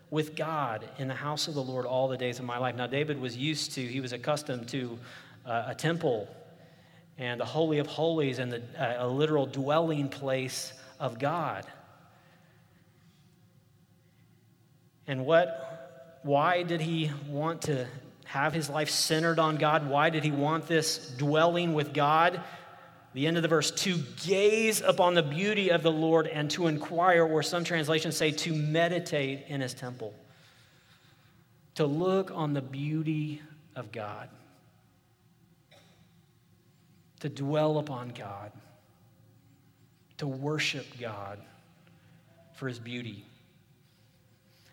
with 0.09 0.37
God 0.37 0.89
in 0.99 1.09
the 1.09 1.15
house 1.15 1.49
of 1.49 1.55
the 1.55 1.63
Lord 1.63 1.87
all 1.87 2.07
the 2.07 2.17
days 2.17 2.39
of 2.39 2.45
my 2.45 2.59
life. 2.59 2.77
Now, 2.77 2.87
David 2.87 3.21
was 3.21 3.37
used 3.37 3.73
to, 3.73 3.81
he 3.81 4.01
was 4.01 4.13
accustomed 4.13 4.69
to 4.69 4.97
uh, 5.45 5.65
a 5.67 5.75
temple 5.75 6.29
and 7.19 7.41
the 7.41 7.45
Holy 7.45 7.81
of 7.81 7.89
Holies 7.89 8.39
and 8.39 8.53
the, 8.53 8.63
uh, 8.79 9.05
a 9.05 9.09
literal 9.09 9.47
dwelling 9.47 10.09
place 10.09 10.73
of 11.01 11.19
God. 11.19 11.67
And 15.11 15.27
what, 15.27 16.21
why 16.23 16.63
did 16.63 16.81
he 16.81 17.11
want 17.27 17.63
to 17.63 17.85
have 18.27 18.53
his 18.53 18.71
life 18.71 18.89
centered 18.89 19.41
on 19.41 19.57
God? 19.57 19.91
Why 19.91 20.09
did 20.09 20.23
he 20.23 20.31
want 20.31 20.69
this 20.69 20.99
dwelling 21.19 21.75
with 21.75 21.93
God? 21.93 22.41
The 23.13 23.27
end 23.27 23.37
of 23.37 23.43
the 23.43 23.49
verse, 23.49 23.73
to 23.73 23.99
gaze 24.25 24.81
upon 24.81 25.15
the 25.15 25.23
beauty 25.25 25.73
of 25.73 25.83
the 25.83 25.91
Lord 25.91 26.29
and 26.29 26.49
to 26.53 26.69
inquire, 26.69 27.27
or 27.27 27.43
some 27.43 27.65
translations 27.65 28.17
say 28.17 28.31
to 28.31 28.55
meditate 28.55 29.47
in 29.49 29.61
his 29.61 29.75
temple. 29.75 30.15
To 31.75 31.87
look 31.87 32.31
on 32.31 32.53
the 32.53 32.63
beauty 32.63 33.43
of 33.75 33.91
God. 33.91 34.29
To 37.19 37.29
dwell 37.29 37.79
upon 37.79 38.11
God. 38.11 38.53
To 40.19 40.29
worship 40.29 40.87
God 41.01 41.41
for 42.55 42.69
his 42.69 42.79
beauty. 42.79 43.25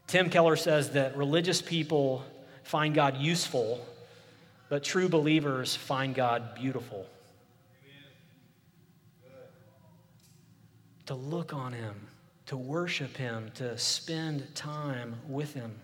Tim 0.07 0.29
Keller 0.29 0.55
says 0.55 0.91
that 0.91 1.17
religious 1.17 1.61
people 1.61 2.23
find 2.63 2.95
God 2.95 3.17
useful, 3.17 3.85
but 4.69 4.81
true 4.81 5.09
believers 5.09 5.75
find 5.75 6.15
God 6.15 6.55
beautiful. 6.55 7.05
To 11.07 11.15
look 11.15 11.53
on 11.53 11.73
Him, 11.73 12.07
to 12.47 12.55
worship 12.55 13.17
Him, 13.17 13.51
to 13.55 13.77
spend 13.77 14.55
time 14.55 15.15
with 15.27 15.53
Him. 15.53 15.75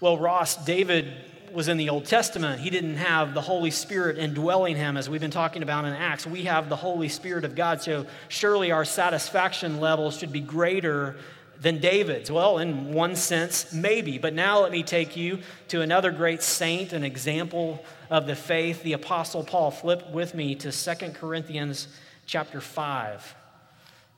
Well, 0.00 0.16
Ross, 0.16 0.64
David 0.64 1.12
was 1.52 1.68
in 1.68 1.76
the 1.76 1.88
Old 1.88 2.04
Testament. 2.04 2.60
He 2.60 2.70
didn't 2.70 2.96
have 2.96 3.34
the 3.34 3.40
Holy 3.40 3.70
Spirit 3.70 4.18
indwelling 4.18 4.76
him, 4.76 4.96
as 4.96 5.08
we've 5.08 5.20
been 5.20 5.30
talking 5.30 5.62
about 5.62 5.84
in 5.84 5.92
Acts. 5.92 6.26
We 6.26 6.44
have 6.44 6.68
the 6.68 6.76
Holy 6.76 7.08
Spirit 7.08 7.44
of 7.44 7.54
God, 7.54 7.82
so 7.82 8.06
surely 8.28 8.70
our 8.70 8.84
satisfaction 8.84 9.80
level 9.80 10.10
should 10.10 10.32
be 10.32 10.40
greater 10.40 11.16
than 11.60 11.78
David's. 11.78 12.30
Well, 12.30 12.58
in 12.58 12.92
one 12.92 13.16
sense, 13.16 13.72
maybe. 13.72 14.18
But 14.18 14.34
now 14.34 14.60
let 14.60 14.70
me 14.70 14.82
take 14.82 15.16
you 15.16 15.40
to 15.68 15.80
another 15.80 16.10
great 16.10 16.42
saint, 16.42 16.92
an 16.92 17.04
example 17.04 17.84
of 18.10 18.26
the 18.26 18.36
faith, 18.36 18.82
the 18.82 18.92
Apostle 18.92 19.44
Paul. 19.44 19.70
Flip 19.70 20.10
with 20.10 20.34
me 20.34 20.54
to 20.56 20.70
2 20.70 21.10
Corinthians 21.10 21.88
chapter 22.26 22.60
5. 22.60 23.34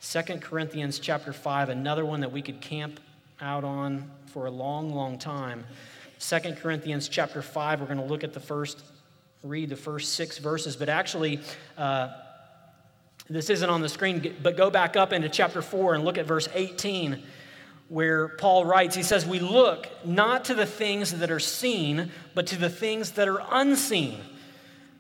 2 0.03 0.23
Corinthians 0.39 0.99
chapter 0.99 1.33
5, 1.33 1.69
another 1.69 2.05
one 2.05 2.21
that 2.21 2.33
we 2.33 2.43
could 2.43 2.61
camp 2.61 3.01
out 3.41 3.65
on 3.65 4.11
for 4.27 4.47
a 4.47 4.51
long, 4.51 4.95
long 4.95 5.19
time. 5.19 5.65
2 6.21 6.39
Corinthians 6.61 7.09
chapter 7.09 7.41
5, 7.41 7.81
we're 7.81 7.87
going 7.87 7.99
to 7.99 8.05
look 8.05 8.23
at 8.23 8.35
the 8.35 8.41
first, 8.41 8.85
read 9.43 9.71
the 9.71 9.77
first 9.77 10.13
six 10.13 10.37
verses, 10.37 10.77
but 10.77 10.91
actually, 10.91 11.41
uh, 11.79 12.09
this 13.31 13.49
isn't 13.49 13.71
on 13.71 13.81
the 13.81 13.89
screen, 13.89 14.37
but 14.43 14.55
go 14.57 14.69
back 14.69 14.97
up 14.97 15.15
into 15.15 15.31
chapter 15.31 15.63
4 15.63 15.95
and 15.95 16.05
look 16.05 16.19
at 16.19 16.27
verse 16.27 16.47
18, 16.53 17.23
where 17.89 18.29
Paul 18.29 18.67
writes, 18.67 18.95
he 18.95 19.03
says, 19.03 19.25
We 19.25 19.39
look 19.39 19.89
not 20.05 20.45
to 20.47 20.55
the 20.55 20.67
things 20.67 21.19
that 21.19 21.31
are 21.31 21.41
seen, 21.41 22.11
but 22.35 22.47
to 22.49 22.59
the 22.59 22.71
things 22.71 23.13
that 23.13 23.27
are 23.27 23.43
unseen. 23.51 24.21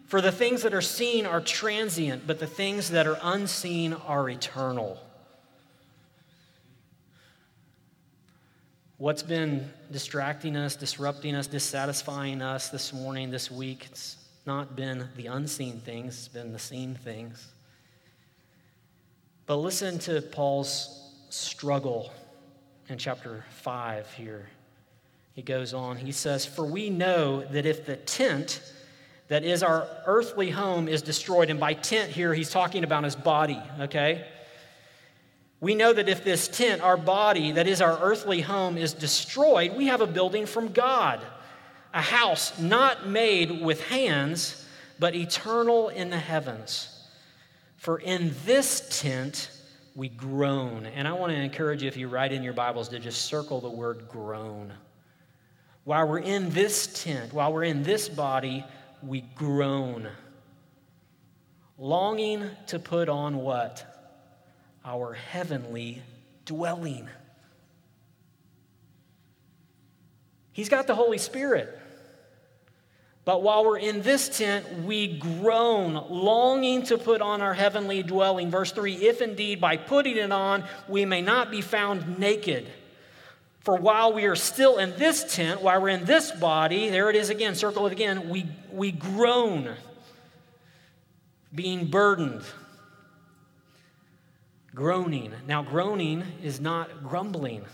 For 0.06 0.22
the 0.22 0.32
things 0.32 0.62
that 0.62 0.72
are 0.72 0.80
seen 0.80 1.26
are 1.26 1.40
transient, 1.40 2.26
but 2.26 2.38
the 2.38 2.46
things 2.46 2.90
that 2.90 3.06
are 3.06 3.18
unseen 3.22 3.92
are 3.92 4.28
eternal. 4.28 4.98
What's 9.00 9.22
been 9.22 9.66
distracting 9.90 10.56
us, 10.56 10.76
disrupting 10.76 11.34
us, 11.34 11.46
dissatisfying 11.46 12.42
us 12.42 12.68
this 12.68 12.92
morning, 12.92 13.30
this 13.30 13.50
week? 13.50 13.86
It's 13.90 14.18
not 14.44 14.76
been 14.76 15.08
the 15.16 15.28
unseen 15.28 15.80
things, 15.80 16.18
it's 16.18 16.28
been 16.28 16.52
the 16.52 16.58
seen 16.58 16.96
things. 16.96 17.50
But 19.46 19.56
listen 19.56 19.98
to 20.00 20.20
Paul's 20.20 21.14
struggle 21.30 22.12
in 22.90 22.98
chapter 22.98 23.46
5 23.48 24.12
here. 24.12 24.50
He 25.32 25.40
goes 25.40 25.72
on, 25.72 25.96
he 25.96 26.12
says, 26.12 26.44
For 26.44 26.66
we 26.66 26.90
know 26.90 27.40
that 27.40 27.64
if 27.64 27.86
the 27.86 27.96
tent 27.96 28.60
that 29.28 29.44
is 29.44 29.62
our 29.62 29.88
earthly 30.04 30.50
home 30.50 30.88
is 30.88 31.00
destroyed, 31.00 31.48
and 31.48 31.58
by 31.58 31.72
tent 31.72 32.10
here, 32.10 32.34
he's 32.34 32.50
talking 32.50 32.84
about 32.84 33.04
his 33.04 33.16
body, 33.16 33.62
okay? 33.80 34.26
We 35.60 35.74
know 35.74 35.92
that 35.92 36.08
if 36.08 36.24
this 36.24 36.48
tent, 36.48 36.80
our 36.80 36.96
body, 36.96 37.52
that 37.52 37.66
is 37.66 37.82
our 37.82 37.98
earthly 38.00 38.40
home, 38.40 38.78
is 38.78 38.94
destroyed, 38.94 39.76
we 39.76 39.86
have 39.86 40.00
a 40.00 40.06
building 40.06 40.46
from 40.46 40.72
God, 40.72 41.20
a 41.92 42.00
house 42.00 42.58
not 42.58 43.06
made 43.06 43.62
with 43.62 43.82
hands, 43.84 44.66
but 44.98 45.14
eternal 45.14 45.88
in 45.90 46.08
the 46.08 46.18
heavens. 46.18 46.96
For 47.76 47.98
in 47.98 48.34
this 48.46 49.00
tent 49.00 49.50
we 49.94 50.08
groan. 50.08 50.86
And 50.86 51.06
I 51.06 51.12
want 51.12 51.32
to 51.32 51.38
encourage 51.38 51.82
you, 51.82 51.88
if 51.88 51.96
you 51.96 52.08
write 52.08 52.32
in 52.32 52.42
your 52.42 52.52
Bibles, 52.52 52.88
to 52.90 52.98
just 52.98 53.26
circle 53.26 53.60
the 53.60 53.70
word 53.70 54.08
groan. 54.08 54.72
While 55.84 56.08
we're 56.08 56.18
in 56.20 56.50
this 56.50 57.02
tent, 57.02 57.32
while 57.32 57.52
we're 57.52 57.64
in 57.64 57.82
this 57.82 58.08
body, 58.08 58.64
we 59.02 59.22
groan. 59.34 60.08
Longing 61.76 62.50
to 62.68 62.78
put 62.78 63.08
on 63.08 63.38
what? 63.38 63.89
Our 64.90 65.12
heavenly 65.12 66.02
dwelling. 66.46 67.08
He's 70.50 70.68
got 70.68 70.88
the 70.88 70.96
Holy 70.96 71.18
Spirit. 71.18 71.78
But 73.24 73.44
while 73.44 73.64
we're 73.64 73.78
in 73.78 74.02
this 74.02 74.36
tent, 74.36 74.84
we 74.84 75.16
groan, 75.16 75.94
longing 76.10 76.82
to 76.86 76.98
put 76.98 77.22
on 77.22 77.40
our 77.40 77.54
heavenly 77.54 78.02
dwelling. 78.02 78.50
Verse 78.50 78.72
3 78.72 78.94
If 78.96 79.20
indeed 79.20 79.60
by 79.60 79.76
putting 79.76 80.16
it 80.16 80.32
on 80.32 80.64
we 80.88 81.04
may 81.04 81.22
not 81.22 81.52
be 81.52 81.60
found 81.60 82.18
naked. 82.18 82.66
For 83.60 83.76
while 83.76 84.12
we 84.12 84.24
are 84.24 84.34
still 84.34 84.78
in 84.78 84.96
this 84.98 85.36
tent, 85.36 85.62
while 85.62 85.80
we're 85.80 85.90
in 85.90 86.04
this 86.04 86.32
body, 86.32 86.88
there 86.88 87.10
it 87.10 87.14
is 87.14 87.30
again, 87.30 87.54
circle 87.54 87.86
it 87.86 87.92
again, 87.92 88.28
we, 88.28 88.46
we 88.72 88.90
groan, 88.90 89.76
being 91.54 91.86
burdened. 91.86 92.42
Groaning. 94.74 95.32
Now, 95.46 95.62
groaning 95.62 96.24
is 96.42 96.60
not 96.60 97.02
grumbling. 97.02 97.64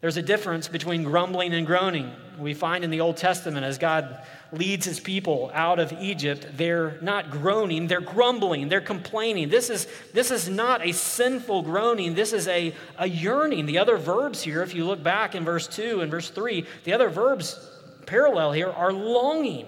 There's 0.00 0.16
a 0.16 0.22
difference 0.22 0.68
between 0.68 1.02
grumbling 1.02 1.52
and 1.54 1.66
groaning. 1.66 2.12
We 2.38 2.54
find 2.54 2.84
in 2.84 2.90
the 2.90 3.00
Old 3.00 3.16
Testament 3.16 3.64
as 3.64 3.78
God 3.78 4.24
leads 4.52 4.86
his 4.86 5.00
people 5.00 5.50
out 5.54 5.78
of 5.78 5.92
Egypt, 5.92 6.46
they're 6.52 6.98
not 7.00 7.30
groaning, 7.30 7.86
they're 7.88 8.00
grumbling, 8.00 8.68
they're 8.68 8.80
complaining. 8.80 9.48
This 9.48 9.70
is, 9.70 9.86
this 10.12 10.30
is 10.30 10.48
not 10.48 10.86
a 10.86 10.92
sinful 10.92 11.62
groaning, 11.62 12.14
this 12.14 12.32
is 12.32 12.46
a, 12.46 12.74
a 12.98 13.08
yearning. 13.08 13.66
The 13.66 13.78
other 13.78 13.96
verbs 13.96 14.42
here, 14.42 14.62
if 14.62 14.74
you 14.74 14.84
look 14.84 15.02
back 15.02 15.34
in 15.34 15.44
verse 15.44 15.66
2 15.66 16.02
and 16.02 16.10
verse 16.10 16.30
3, 16.30 16.66
the 16.84 16.92
other 16.92 17.08
verbs 17.08 17.58
parallel 18.06 18.52
here 18.52 18.70
are 18.70 18.92
longing 18.92 19.66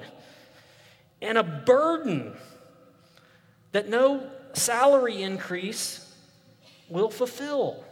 and 1.21 1.37
a 1.37 1.43
burden 1.43 2.37
that 3.73 3.89
no 3.89 4.31
salary 4.59 5.23
increase 5.23 6.05
will 6.89 7.11
fulfill. 7.11 7.85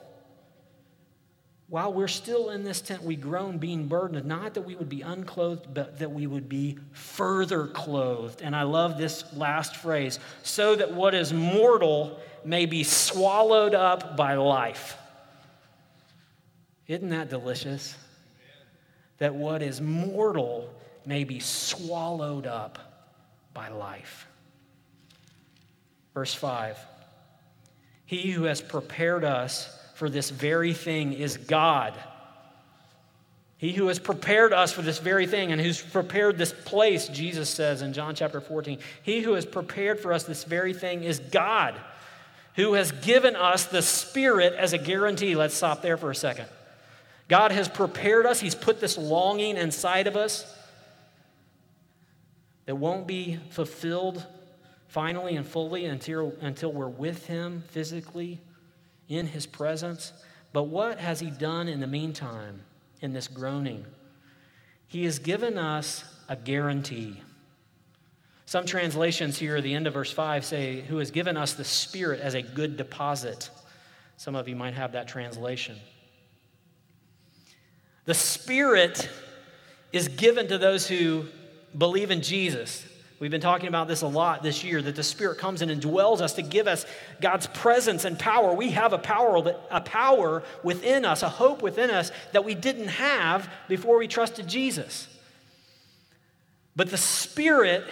While 1.68 1.92
we're 1.92 2.06
still 2.06 2.50
in 2.50 2.62
this 2.62 2.80
tent, 2.80 3.02
we 3.02 3.16
groan, 3.16 3.58
being 3.58 3.88
burdened, 3.88 4.24
not 4.24 4.54
that 4.54 4.62
we 4.62 4.76
would 4.76 4.88
be 4.88 5.02
unclothed, 5.02 5.74
but 5.74 5.98
that 5.98 6.12
we 6.12 6.28
would 6.28 6.48
be 6.48 6.78
further 6.92 7.66
clothed. 7.66 8.40
And 8.40 8.54
I 8.54 8.62
love 8.62 8.98
this 8.98 9.24
last 9.34 9.76
phrase 9.76 10.20
so 10.44 10.76
that 10.76 10.92
what 10.92 11.12
is 11.12 11.32
mortal 11.32 12.20
may 12.44 12.66
be 12.66 12.84
swallowed 12.84 13.74
up 13.74 14.16
by 14.16 14.34
life. 14.34 14.96
Isn't 16.86 17.08
that 17.10 17.30
delicious? 17.30 17.96
That 19.18 19.34
what 19.34 19.60
is 19.60 19.80
mortal 19.80 20.72
may 21.04 21.24
be 21.24 21.40
swallowed 21.40 22.46
up 22.46 22.78
by 23.54 23.68
life. 23.70 24.28
Verse 26.16 26.32
5 26.32 26.78
He 28.06 28.30
who 28.30 28.44
has 28.44 28.62
prepared 28.62 29.22
us 29.22 29.68
for 29.96 30.08
this 30.08 30.30
very 30.30 30.72
thing 30.72 31.12
is 31.12 31.36
God. 31.36 31.92
He 33.58 33.72
who 33.72 33.88
has 33.88 33.98
prepared 33.98 34.54
us 34.54 34.72
for 34.72 34.80
this 34.80 34.98
very 34.98 35.26
thing 35.26 35.52
and 35.52 35.60
who's 35.60 35.80
prepared 35.80 36.38
this 36.38 36.54
place, 36.64 37.08
Jesus 37.08 37.50
says 37.50 37.82
in 37.82 37.92
John 37.92 38.14
chapter 38.14 38.40
14, 38.40 38.78
he 39.02 39.20
who 39.20 39.34
has 39.34 39.44
prepared 39.44 40.00
for 40.00 40.14
us 40.14 40.24
this 40.24 40.44
very 40.44 40.72
thing 40.72 41.04
is 41.04 41.18
God, 41.18 41.74
who 42.54 42.72
has 42.72 42.92
given 42.92 43.36
us 43.36 43.66
the 43.66 43.82
Spirit 43.82 44.54
as 44.54 44.72
a 44.72 44.78
guarantee. 44.78 45.36
Let's 45.36 45.54
stop 45.54 45.82
there 45.82 45.98
for 45.98 46.10
a 46.10 46.14
second. 46.14 46.46
God 47.28 47.52
has 47.52 47.68
prepared 47.68 48.24
us, 48.24 48.40
He's 48.40 48.54
put 48.54 48.80
this 48.80 48.96
longing 48.96 49.58
inside 49.58 50.06
of 50.06 50.16
us 50.16 50.50
that 52.64 52.76
won't 52.76 53.06
be 53.06 53.38
fulfilled 53.50 54.24
finally 54.96 55.36
and 55.36 55.46
fully 55.46 55.84
until, 55.84 56.32
until 56.40 56.72
we're 56.72 56.88
with 56.88 57.26
Him 57.26 57.62
physically 57.68 58.40
in 59.10 59.26
his 59.26 59.44
presence. 59.44 60.14
But 60.54 60.62
what 60.68 60.98
has 60.98 61.20
he 61.20 61.30
done 61.30 61.68
in 61.68 61.80
the 61.80 61.86
meantime 61.86 62.62
in 63.02 63.12
this 63.12 63.28
groaning? 63.28 63.84
He 64.88 65.04
has 65.04 65.18
given 65.18 65.58
us 65.58 66.02
a 66.30 66.36
guarantee. 66.36 67.20
Some 68.46 68.64
translations 68.64 69.38
here 69.38 69.56
at 69.56 69.64
the 69.64 69.74
end 69.74 69.86
of 69.86 69.92
verse 69.92 70.10
5 70.10 70.46
say, 70.46 70.80
Who 70.80 70.96
has 70.96 71.10
given 71.10 71.36
us 71.36 71.52
the 71.52 71.64
Spirit 71.64 72.20
as 72.20 72.32
a 72.32 72.40
good 72.40 72.78
deposit. 72.78 73.50
Some 74.16 74.34
of 74.34 74.48
you 74.48 74.56
might 74.56 74.72
have 74.72 74.92
that 74.92 75.08
translation. 75.08 75.76
The 78.06 78.14
Spirit 78.14 79.10
is 79.92 80.08
given 80.08 80.48
to 80.48 80.56
those 80.56 80.88
who 80.88 81.26
believe 81.76 82.10
in 82.10 82.22
Jesus. 82.22 82.86
We've 83.18 83.30
been 83.30 83.40
talking 83.40 83.68
about 83.68 83.88
this 83.88 84.02
a 84.02 84.06
lot 84.06 84.42
this 84.42 84.62
year 84.62 84.82
that 84.82 84.94
the 84.94 85.02
Spirit 85.02 85.38
comes 85.38 85.62
in 85.62 85.70
and 85.70 85.80
dwells 85.80 86.20
us 86.20 86.34
to 86.34 86.42
give 86.42 86.68
us 86.68 86.84
God's 87.20 87.46
presence 87.46 88.04
and 88.04 88.18
power. 88.18 88.52
We 88.52 88.70
have 88.70 88.92
a 88.92 88.98
power, 88.98 89.40
that, 89.40 89.60
a 89.70 89.80
power 89.80 90.42
within 90.62 91.06
us, 91.06 91.22
a 91.22 91.28
hope 91.28 91.62
within 91.62 91.90
us 91.90 92.10
that 92.32 92.44
we 92.44 92.54
didn't 92.54 92.88
have 92.88 93.50
before 93.68 93.98
we 93.98 94.06
trusted 94.06 94.46
Jesus. 94.46 95.08
But 96.74 96.90
the 96.90 96.98
Spirit 96.98 97.84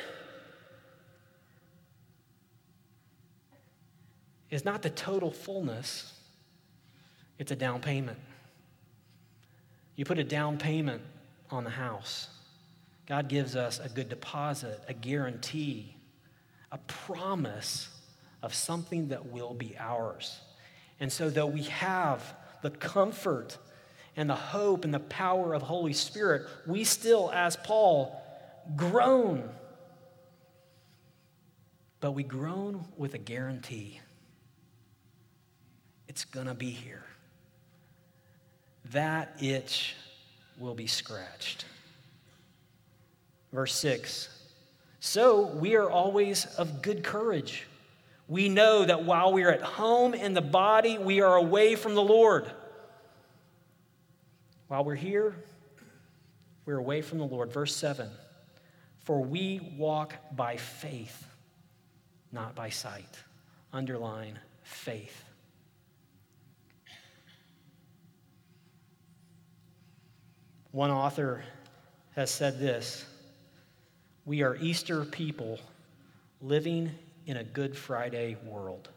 is 4.51 4.65
not 4.65 4.83
the 4.83 4.91
total 4.91 5.31
fullness, 5.31 6.13
it's 7.39 7.51
a 7.51 7.57
down 7.57 7.81
payment. 7.81 8.19
You 9.97 10.05
put 10.05 10.19
a 10.19 10.25
down 10.25 10.59
payment 10.59 11.03
on 11.51 11.65
the 11.65 11.71
house. 11.71 12.29
God 13.07 13.29
gives 13.29 13.55
us 13.55 13.81
a 13.81 13.89
good 13.89 14.09
deposit, 14.09 14.81
a 14.89 14.95
guarantee, 14.95 15.97
a 16.73 16.79
promise 16.79 17.89
of 18.43 18.55
something 18.55 19.09
that 19.09 19.27
will 19.27 19.55
be 19.55 19.77
ours. 19.79 20.41
And 21.01 21.13
so, 21.13 21.29
though 21.29 21.47
we 21.47 21.65
have 21.65 22.23
the 22.63 22.71
comfort 22.71 23.59
and 24.17 24.31
the 24.31 24.35
hope 24.35 24.85
and 24.85 24.95
the 24.95 25.01
power 25.01 25.55
of 25.55 25.63
Holy 25.63 25.93
Spirit, 25.93 26.47
we 26.67 26.85
still, 26.85 27.31
as 27.33 27.57
Paul, 27.57 28.21
groan. 28.77 29.49
But 32.01 32.13
we 32.13 32.23
groan 32.23 32.85
with 32.97 33.15
a 33.15 33.19
guarantee 33.19 34.01
it's 36.15 36.25
going 36.25 36.47
to 36.47 36.55
be 36.55 36.71
here. 36.71 37.03
That 38.93 39.35
itch 39.43 39.97
will 40.61 40.77
be 40.77 40.87
scratched. 40.87 41.65
Verse 43.55 43.73
6 43.77 44.29
So 44.99 45.47
we 45.47 45.77
are 45.77 45.89
always 45.89 46.45
of 46.57 46.83
good 46.83 47.05
courage. 47.05 47.67
We 48.27 48.49
know 48.49 48.85
that 48.85 49.05
while 49.05 49.33
we 49.33 49.45
are 49.45 49.53
at 49.53 49.63
home 49.63 50.13
in 50.13 50.35
the 50.35 50.43
body, 50.43 50.99
we 50.99 51.21
are 51.21 51.37
away 51.37 51.77
from 51.77 51.95
the 51.95 52.03
Lord. 52.03 52.51
While 54.67 54.85
we're 54.85 54.95
here, 54.97 55.37
we're 56.67 56.79
away 56.79 57.01
from 57.01 57.19
the 57.19 57.27
Lord. 57.27 57.53
Verse 57.53 57.77
7 57.77 58.11
For 58.99 59.23
we 59.23 59.61
walk 59.79 60.15
by 60.35 60.57
faith, 60.57 61.25
not 62.33 62.57
by 62.57 62.71
sight. 62.71 63.19
Underline 63.73 64.39
faith. 64.63 65.25
One 70.73 70.91
author 70.91 71.45
has 72.17 72.31
said 72.31 72.59
this 72.59 73.05
we 74.25 74.43
are 74.43 74.57
Easter 74.57 75.05
people 75.05 75.59
living 76.41 76.91
in 77.27 77.37
a 77.37 77.45
Good 77.45 77.77
Friday 77.77 78.37
world. 78.45 78.89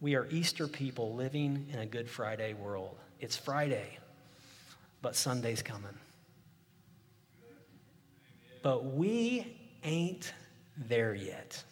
We 0.00 0.14
are 0.14 0.26
Easter 0.30 0.66
people 0.66 1.14
living 1.14 1.66
in 1.72 1.78
a 1.78 1.86
Good 1.86 2.08
Friday 2.08 2.54
world. 2.54 2.96
It's 3.20 3.36
Friday, 3.36 3.98
but 5.02 5.14
Sunday's 5.14 5.62
coming. 5.62 5.94
But 8.62 8.84
we 8.84 9.56
ain't 9.84 10.32
there 10.76 11.14
yet. 11.14 11.62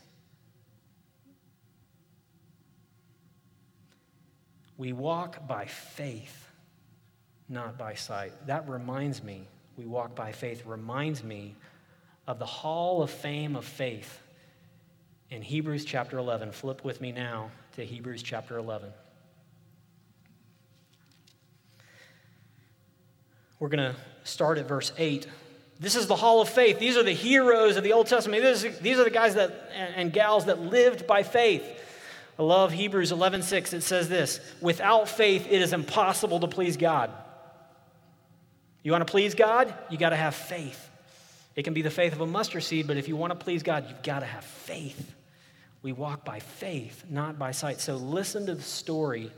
We 4.76 4.92
walk 4.92 5.48
by 5.48 5.64
faith, 5.64 6.48
not 7.48 7.76
by 7.76 7.94
sight. 7.94 8.32
That 8.46 8.68
reminds 8.68 9.22
me 9.22 9.48
we 9.78 9.86
walk 9.86 10.16
by 10.16 10.32
faith 10.32 10.66
reminds 10.66 11.22
me 11.22 11.54
of 12.26 12.40
the 12.40 12.46
hall 12.46 13.00
of 13.00 13.10
fame 13.10 13.54
of 13.54 13.64
faith 13.64 14.20
in 15.30 15.40
Hebrews 15.40 15.84
chapter 15.84 16.18
11. 16.18 16.50
Flip 16.50 16.84
with 16.84 17.00
me 17.00 17.12
now 17.12 17.50
to 17.76 17.84
Hebrews 17.84 18.24
chapter 18.24 18.58
11. 18.58 18.90
We're 23.60 23.68
going 23.68 23.94
to 23.94 23.96
start 24.24 24.58
at 24.58 24.66
verse 24.66 24.92
8 24.98 25.28
This 25.78 25.94
is 25.94 26.08
the 26.08 26.16
hall 26.16 26.40
of 26.40 26.48
faith. 26.48 26.80
These 26.80 26.96
are 26.96 27.04
the 27.04 27.12
heroes 27.12 27.76
of 27.76 27.84
the 27.84 27.92
Old 27.92 28.08
Testament. 28.08 28.42
These 28.82 28.98
are 28.98 29.04
the 29.04 29.10
guys 29.10 29.36
that, 29.36 29.70
and 29.74 30.12
gals 30.12 30.46
that 30.46 30.60
lived 30.60 31.06
by 31.06 31.22
faith. 31.22 31.64
I 32.36 32.42
love 32.42 32.72
Hebrews 32.72 33.12
11:6. 33.12 33.72
It 33.72 33.82
says 33.82 34.08
this, 34.08 34.40
"Without 34.60 35.08
faith 35.08 35.46
it 35.48 35.62
is 35.62 35.72
impossible 35.72 36.40
to 36.40 36.48
please 36.48 36.76
God." 36.76 37.12
You 38.82 38.92
want 38.92 39.06
to 39.06 39.10
please 39.10 39.34
God? 39.34 39.72
You 39.90 39.98
got 39.98 40.10
to 40.10 40.16
have 40.16 40.34
faith. 40.34 40.88
It 41.56 41.64
can 41.64 41.74
be 41.74 41.82
the 41.82 41.90
faith 41.90 42.12
of 42.12 42.20
a 42.20 42.26
mustard 42.26 42.62
seed, 42.62 42.86
but 42.86 42.96
if 42.96 43.08
you 43.08 43.16
want 43.16 43.32
to 43.32 43.38
please 43.38 43.62
God, 43.62 43.86
you've 43.88 44.02
got 44.02 44.20
to 44.20 44.26
have 44.26 44.44
faith. 44.44 45.14
We 45.82 45.92
walk 45.92 46.24
by 46.24 46.40
faith, 46.40 47.04
not 47.10 47.38
by 47.38 47.50
sight. 47.50 47.80
So 47.80 47.96
listen 47.96 48.46
to 48.46 48.54
the 48.54 48.62
story 48.62 49.32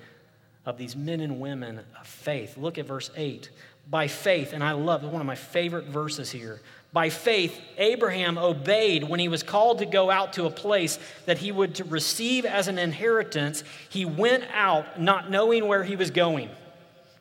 of 0.67 0.77
these 0.77 0.95
men 0.97 1.21
and 1.21 1.41
women 1.41 1.81
of 1.99 2.07
faith. 2.07 2.57
Look 2.57 2.79
at 2.79 2.87
verse 2.87 3.11
8. 3.17 3.51
By 3.89 4.07
faith, 4.07 4.53
and 4.53 4.63
I 4.63 4.73
love 4.73 5.03
one 5.03 5.21
of 5.21 5.27
my 5.27 5.35
favorite 5.35 5.87
verses 5.87 6.31
here. 6.31 6.61
By 6.93 7.09
faith, 7.09 7.59
Abraham 7.79 8.37
obeyed 8.37 9.05
when 9.05 9.21
he 9.21 9.29
was 9.29 9.43
called 9.43 9.79
to 9.79 9.87
go 9.87 10.11
out 10.11 10.35
to 10.35 10.45
a 10.45 10.51
place 10.51 10.99
that 11.27 11.39
he 11.39 11.53
would 11.53 11.91
receive 11.91 12.45
as 12.45 12.69
an 12.69 12.79
inheritance. 12.79 13.65
He 13.89 14.05
went 14.05 14.45
out 14.53 15.01
not 15.01 15.31
knowing 15.31 15.67
where 15.67 15.85
he 15.85 15.97
was 15.97 16.11
going. 16.11 16.49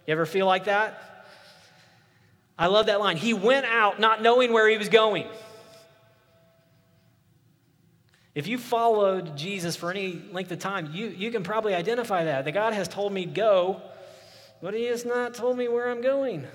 You 0.08 0.12
ever 0.12 0.26
feel 0.26 0.46
like 0.46 0.66
that? 0.66 1.09
I 2.60 2.68
love 2.68 2.88
that 2.88 3.00
line. 3.00 3.16
He 3.16 3.34
went 3.34 3.66
out 3.66 4.00
not 4.00 4.22
knowing 4.22 4.52
where 4.52 4.68
he 4.68 4.78
was 4.78 4.90
going. 4.90 5.26
If 8.36 8.48
you 8.48 8.58
followed 8.58 9.36
Jesus 9.36 9.76
for 9.76 9.90
any 9.90 10.22
length 10.32 10.52
of 10.52 10.60
time, 10.60 10.92
you, 10.94 11.08
you 11.08 11.32
can 11.32 11.44
probably 11.44 11.74
identify 11.74 12.26
that. 12.26 12.46
That 12.46 12.52
God 12.52 12.74
has 12.74 12.88
told 12.88 13.12
me 13.12 13.26
go, 13.26 13.82
but 14.62 14.74
He 14.74 14.86
has 14.86 15.04
not 15.06 15.34
told 15.34 15.58
me 15.58 15.68
where 15.68 15.90
I'm 15.90 16.02
going. 16.02 16.46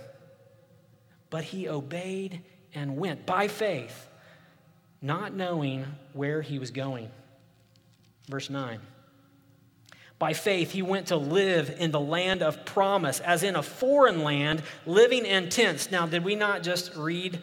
But 1.30 1.44
He 1.44 1.68
obeyed 1.68 2.42
and 2.74 2.96
went 2.96 3.26
by 3.26 3.48
faith, 3.48 4.08
not 5.02 5.34
knowing 5.34 5.84
where 6.12 6.42
He 6.42 6.58
was 6.58 6.70
going. 6.70 7.10
Verse 8.28 8.48
9. 8.48 8.78
By 10.18 10.32
faith, 10.32 10.70
he 10.70 10.82
went 10.82 11.08
to 11.08 11.16
live 11.16 11.74
in 11.78 11.90
the 11.90 12.00
land 12.00 12.42
of 12.42 12.64
promise, 12.64 13.20
as 13.20 13.42
in 13.42 13.56
a 13.56 13.62
foreign 13.62 14.22
land, 14.22 14.62
living 14.86 15.26
in 15.26 15.48
tents. 15.48 15.90
Now, 15.90 16.06
did 16.06 16.24
we 16.24 16.36
not 16.36 16.62
just 16.62 16.94
read 16.94 17.42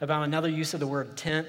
about 0.00 0.22
another 0.22 0.48
use 0.48 0.72
of 0.72 0.80
the 0.80 0.86
word 0.86 1.16
tent? 1.16 1.48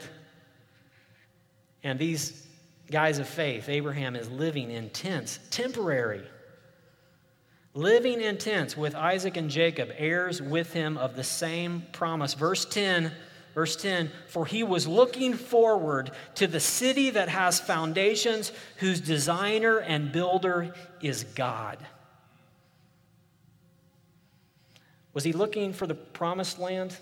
And 1.84 2.00
these 2.00 2.48
guys 2.90 3.20
of 3.20 3.28
faith, 3.28 3.70
Abraham 3.70 4.16
is 4.16 4.30
living 4.30 4.72
in 4.72 4.90
tents, 4.90 5.40
temporary. 5.52 6.24
Living 7.76 8.22
in 8.22 8.38
tents 8.38 8.78
with 8.78 8.96
Isaac 8.96 9.36
and 9.38 9.50
Jacob, 9.50 9.92
heirs 9.98 10.42
with 10.42 10.74
him 10.74 10.98
of 10.98 11.16
the 11.16 11.24
same 11.24 11.84
promise. 11.92 12.34
Verse 12.34 12.66
10, 12.66 13.12
verse 13.54 13.76
10, 13.76 14.12
for 14.28 14.46
he 14.46 14.64
was 14.64 14.88
looking 14.88 15.34
forward 15.34 16.12
to 16.36 16.48
the 16.48 16.60
city 16.60 17.12
that 17.12 17.30
has 17.30 17.60
foundations, 17.60 18.52
whose 18.78 19.00
designer 19.00 19.80
and 19.80 20.12
builder 20.12 20.74
is 21.02 21.24
God. 21.36 21.78
Was 25.14 25.24
he 25.24 25.32
looking 25.32 25.74
for 25.74 25.86
the 25.86 25.94
promised 25.94 26.60
land? 26.60 26.96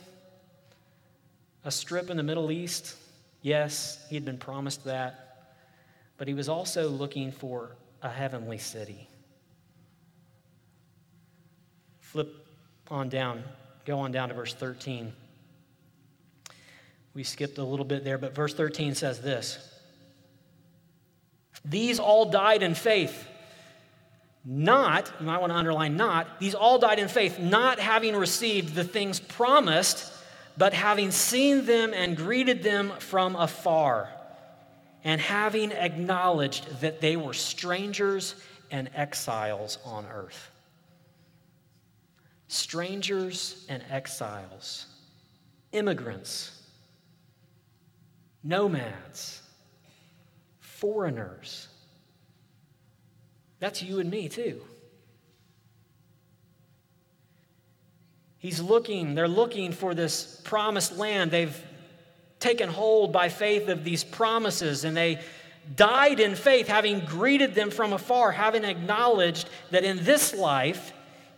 A 1.64 1.72
strip 1.72 2.10
in 2.10 2.18
the 2.18 2.24
Middle 2.24 2.52
East? 2.52 2.96
Yes, 3.42 4.04
he 4.10 4.16
had 4.16 4.26
been 4.26 4.38
promised 4.38 4.84
that, 4.86 5.56
but 6.18 6.28
he 6.28 6.34
was 6.34 6.50
also 6.50 6.90
looking 6.90 7.32
for 7.32 7.76
a 8.02 8.10
heavenly 8.10 8.58
city. 8.58 9.08
Flip 12.00 12.46
on 12.90 13.08
down, 13.10 13.44
go 13.86 14.00
on 14.00 14.12
down 14.12 14.30
to 14.30 14.36
verse 14.36 14.54
13. 14.54 15.14
We 17.14 17.24
skipped 17.24 17.58
a 17.58 17.64
little 17.64 17.86
bit 17.86 18.04
there, 18.04 18.18
but 18.18 18.34
verse 18.34 18.54
13 18.54 18.96
says 18.96 19.22
this 19.22 19.58
These 21.66 22.00
all 22.00 22.26
died 22.26 22.64
in 22.64 22.76
faith. 22.76 23.28
Not, 24.44 25.12
you 25.20 25.28
might 25.28 25.40
want 25.40 25.52
to 25.52 25.58
underline 25.58 25.98
not, 25.98 26.40
these 26.40 26.56
all 26.56 26.80
died 26.80 26.98
in 26.98 27.08
faith, 27.08 27.38
not 27.38 27.80
having 27.80 28.16
received 28.16 28.74
the 28.74 28.84
things 28.84 29.20
promised 29.20 30.12
but 30.58 30.74
having 30.74 31.12
seen 31.12 31.66
them 31.66 31.94
and 31.94 32.18
greeted 32.18 32.64
them 32.64 32.92
from 33.00 33.36
afar, 33.36 34.10
and 35.04 35.20
having 35.20 35.72
acknowledged 35.72 36.82
that 36.82 37.02
they 37.02 37.16
were 37.16 37.34
strangers 37.34 38.36
and 38.70 38.90
exiles 38.94 39.78
on 39.86 40.06
earth. 40.06 40.52
Strangers 42.48 43.66
and 43.70 43.84
exiles, 43.90 44.86
immigrants, 45.72 46.61
nomads, 48.44 49.42
foreigners. 50.60 51.68
That's 53.60 53.84
you 53.84 54.00
and 54.00 54.10
me, 54.10 54.30
too. 54.30 54.62
He's 58.40 58.60
looking, 58.60 59.14
they're 59.14 59.28
looking 59.28 59.72
for 59.72 59.94
this 59.94 60.42
promised 60.44 60.98
land. 60.98 61.30
They've 61.30 61.56
taken 62.40 62.70
hold 62.70 63.14
by 63.14 63.30
faith 63.30 63.70
of 63.70 63.84
these 63.84 64.04
promises, 64.04 64.84
and 64.84 64.98
they 64.98 65.22
died 65.76 66.20
in 66.20 66.34
faith, 66.34 66.68
having 66.68 67.02
greeted 67.02 67.54
them 67.54 67.70
from 67.70 67.94
afar, 67.94 68.32
having 68.32 68.64
acknowledged 68.64 69.48
that 69.70 69.84
in 69.84 70.04
this 70.04 70.34
life, 70.34 70.92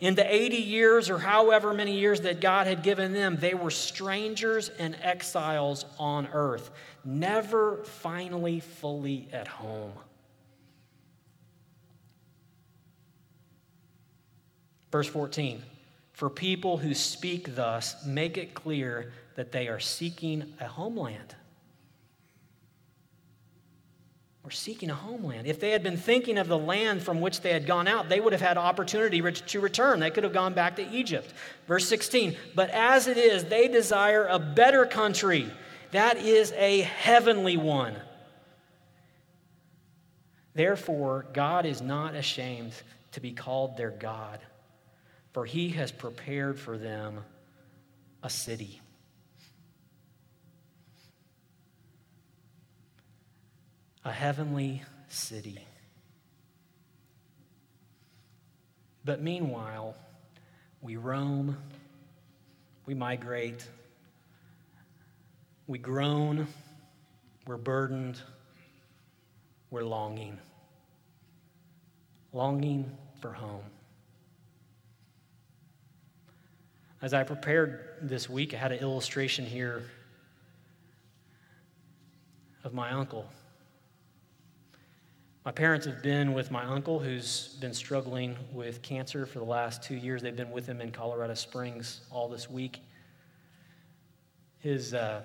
in 0.04 0.16
the 0.16 0.36
80 0.36 0.58
years 0.58 1.10
or 1.10 1.18
however 1.18 1.74
many 1.74 1.98
years 1.98 2.20
that 2.22 2.42
God 2.42 2.68
had 2.68 2.84
given 2.84 3.14
them, 3.14 3.38
they 3.38 3.54
were 3.54 3.72
strangers 3.72 4.68
and 4.68 4.98
exiles 5.02 5.86
on 5.98 6.28
earth, 6.34 6.72
never 7.06 7.78
finally 7.86 8.60
fully 8.60 9.30
at 9.32 9.48
home. 9.48 9.94
Verse 14.92 15.08
14 15.08 15.64
for 16.12 16.30
people 16.30 16.78
who 16.78 16.94
speak 16.94 17.56
thus, 17.56 18.06
make 18.06 18.38
it 18.38 18.54
clear 18.54 19.14
that 19.36 19.54
they 19.54 19.70
are 19.70 19.80
seeking 19.80 20.54
a 20.60 20.68
homeland. 20.68 21.34
We're 24.44 24.52
seeking 24.52 24.90
a 24.90 24.96
homeland. 24.96 25.48
If 25.48 25.60
they 25.60 25.72
had 25.72 25.84
been 25.84 25.96
thinking 25.96 26.38
of 26.38 26.48
the 26.48 26.58
land 26.58 27.02
from 27.02 27.22
which 27.22 27.42
they 27.42 27.52
had 27.52 27.66
gone 27.66 27.88
out, 27.88 28.10
they 28.10 28.20
would 28.20 28.34
have 28.34 28.42
had 28.42 28.58
opportunity 28.58 29.22
to 29.22 29.60
return. 29.62 30.00
They 30.00 30.12
could 30.12 30.26
have 30.26 30.34
gone 30.34 30.54
back 30.54 30.76
to 30.76 30.90
Egypt. 30.92 31.34
Verse 31.68 31.88
16, 31.88 32.36
but 32.54 32.70
as 32.72 33.08
it 33.08 33.18
is, 33.18 33.46
they 33.46 33.70
desire 33.70 34.28
a 34.28 34.40
better 34.40 34.86
country. 34.86 35.50
That 35.92 36.18
is 36.18 36.52
a 36.58 36.82
heavenly 36.82 37.56
one. 37.56 37.96
Therefore, 40.54 41.26
God 41.34 41.66
is 41.66 41.82
not 41.82 42.16
ashamed 42.16 42.74
to 43.14 43.22
be 43.22 43.32
called 43.32 43.78
their 43.78 43.92
God 43.92 44.40
for 45.34 45.46
he 45.46 45.70
has 45.70 45.92
prepared 45.92 46.60
for 46.60 46.78
them 46.78 47.24
a 48.22 48.30
city. 48.30 48.80
A 54.06 54.12
heavenly 54.12 54.84
city. 55.08 55.60
But 59.06 59.22
meanwhile, 59.22 59.96
we 60.82 60.98
roam, 60.98 61.58
we 62.86 62.94
migrate, 62.94 63.68
we 65.68 65.78
groan, 65.78 66.48
we're 67.48 67.58
burdened, 67.58 68.20
we're 69.70 69.84
longing. 69.84 70.38
Longing 72.32 72.92
for 73.22 73.32
home. 73.32 73.64
As 77.02 77.14
I 77.14 77.24
prepared 77.24 77.82
this 78.02 78.30
week, 78.30 78.54
I 78.54 78.58
had 78.58 78.72
an 78.72 78.80
illustration 78.80 79.46
here 79.46 79.84
of 82.64 82.74
my 82.74 82.92
uncle. 82.92 83.28
My 85.46 85.52
parents 85.52 85.86
have 85.86 86.02
been 86.02 86.34
with 86.34 86.52
my 86.52 86.64
uncle 86.64 87.00
who's 87.00 87.58
been 87.60 87.74
struggling 87.74 88.38
with 88.54 88.82
cancer 88.82 89.26
for 89.26 89.40
the 89.40 89.46
last 89.46 89.84
two 89.84 89.96
years. 89.96 90.22
They've 90.22 90.36
been 90.36 90.52
with 90.52 90.66
him 90.66 90.80
in 90.80 90.92
Colorado 90.92 91.34
Springs 91.34 92.00
all 92.10 92.30
this 92.30 92.50
week. 92.50 92.80
His 94.60 94.94
uh, 94.94 95.24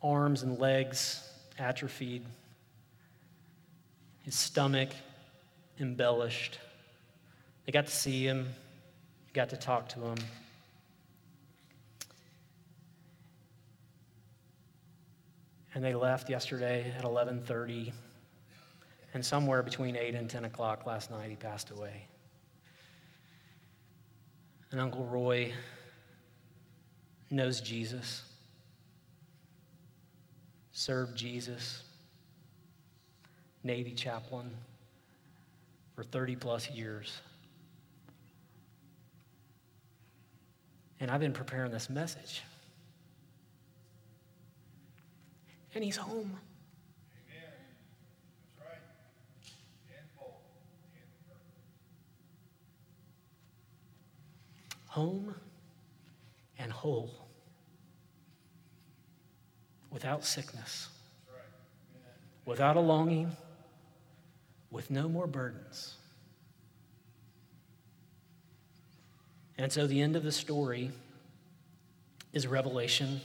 arms 0.00 0.42
and 0.42 0.58
legs 0.58 1.22
atrophied, 1.58 2.24
his 4.22 4.34
stomach 4.34 4.88
embellished. 5.78 6.58
They 7.66 7.72
got 7.72 7.86
to 7.86 7.94
see 7.94 8.24
him 8.24 8.48
got 9.34 9.50
to 9.50 9.56
talk 9.56 9.88
to 9.90 10.00
him. 10.00 10.18
And 15.74 15.84
they 15.84 15.94
left 15.94 16.28
yesterday 16.28 16.92
at 16.96 17.04
11:30, 17.04 17.92
and 19.14 19.24
somewhere 19.24 19.62
between 19.62 19.96
8 19.96 20.14
and 20.14 20.28
10 20.28 20.44
o'clock 20.44 20.86
last 20.86 21.10
night, 21.10 21.30
he 21.30 21.36
passed 21.36 21.70
away. 21.70 22.06
And 24.70 24.80
Uncle 24.80 25.04
Roy 25.06 25.52
knows 27.30 27.60
Jesus, 27.60 28.22
served 30.72 31.16
Jesus, 31.16 31.82
Navy 33.64 33.92
chaplain 33.92 34.50
for 35.94 36.04
30 36.04 36.36
plus 36.36 36.70
years. 36.70 37.20
And 41.00 41.10
I've 41.10 41.20
been 41.20 41.32
preparing 41.32 41.70
this 41.70 41.88
message. 41.88 42.42
And 45.74 45.84
he's 45.84 45.96
home. 45.96 46.36
Home 54.88 55.34
and 56.58 56.72
whole 56.72 57.10
without 59.90 60.24
sickness, 60.24 60.88
without 62.44 62.76
a 62.76 62.80
longing, 62.80 63.30
with 64.70 64.90
no 64.90 65.08
more 65.08 65.26
burdens. 65.26 65.94
And 69.56 69.72
so 69.72 69.86
the 69.86 70.00
end 70.00 70.14
of 70.14 70.22
the 70.22 70.32
story 70.32 70.90
is 72.32 72.46
Revelation 72.46 73.20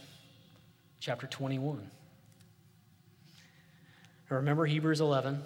chapter 0.99 1.27
21. 1.27 1.89
Now 4.29 4.37
remember 4.37 4.65
Hebrews 4.65 5.01
11. 5.01 5.41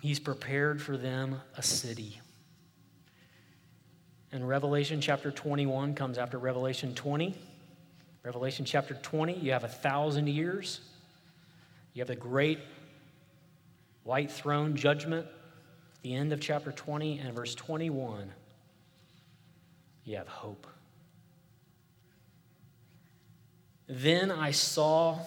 He's 0.00 0.18
prepared 0.18 0.82
for 0.82 0.96
them 0.96 1.40
a 1.56 1.62
city. 1.62 2.20
And 4.34 4.48
Revelation 4.48 5.00
chapter 5.00 5.30
21 5.30 5.94
comes 5.94 6.18
after 6.18 6.38
Revelation 6.38 6.92
20. 6.92 7.36
Revelation 8.24 8.64
chapter 8.64 8.94
20, 9.00 9.34
you 9.34 9.52
have 9.52 9.62
a 9.62 9.68
thousand 9.68 10.26
years. 10.26 10.80
You 11.92 12.00
have 12.00 12.08
the 12.08 12.16
great 12.16 12.58
white 14.02 14.32
throne 14.32 14.74
judgment, 14.74 15.24
At 15.26 16.02
the 16.02 16.14
end 16.16 16.32
of 16.32 16.40
chapter 16.40 16.72
20, 16.72 17.20
and 17.20 17.32
verse 17.32 17.54
21, 17.54 18.32
you 20.04 20.16
have 20.16 20.26
hope. 20.26 20.66
Then 23.86 24.32
I 24.32 24.50
saw 24.50 25.20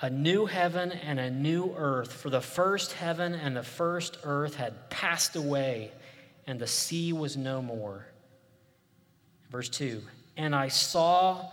a 0.00 0.10
new 0.10 0.46
heaven 0.46 0.90
and 0.90 1.20
a 1.20 1.30
new 1.30 1.72
earth, 1.76 2.12
for 2.12 2.28
the 2.28 2.40
first 2.40 2.94
heaven 2.94 3.34
and 3.34 3.54
the 3.54 3.62
first 3.62 4.18
earth 4.24 4.56
had 4.56 4.90
passed 4.90 5.36
away, 5.36 5.92
and 6.48 6.58
the 6.58 6.66
sea 6.66 7.12
was 7.12 7.36
no 7.36 7.62
more. 7.62 8.04
Verse 9.50 9.68
2 9.68 10.02
And 10.36 10.54
I 10.54 10.68
saw 10.68 11.50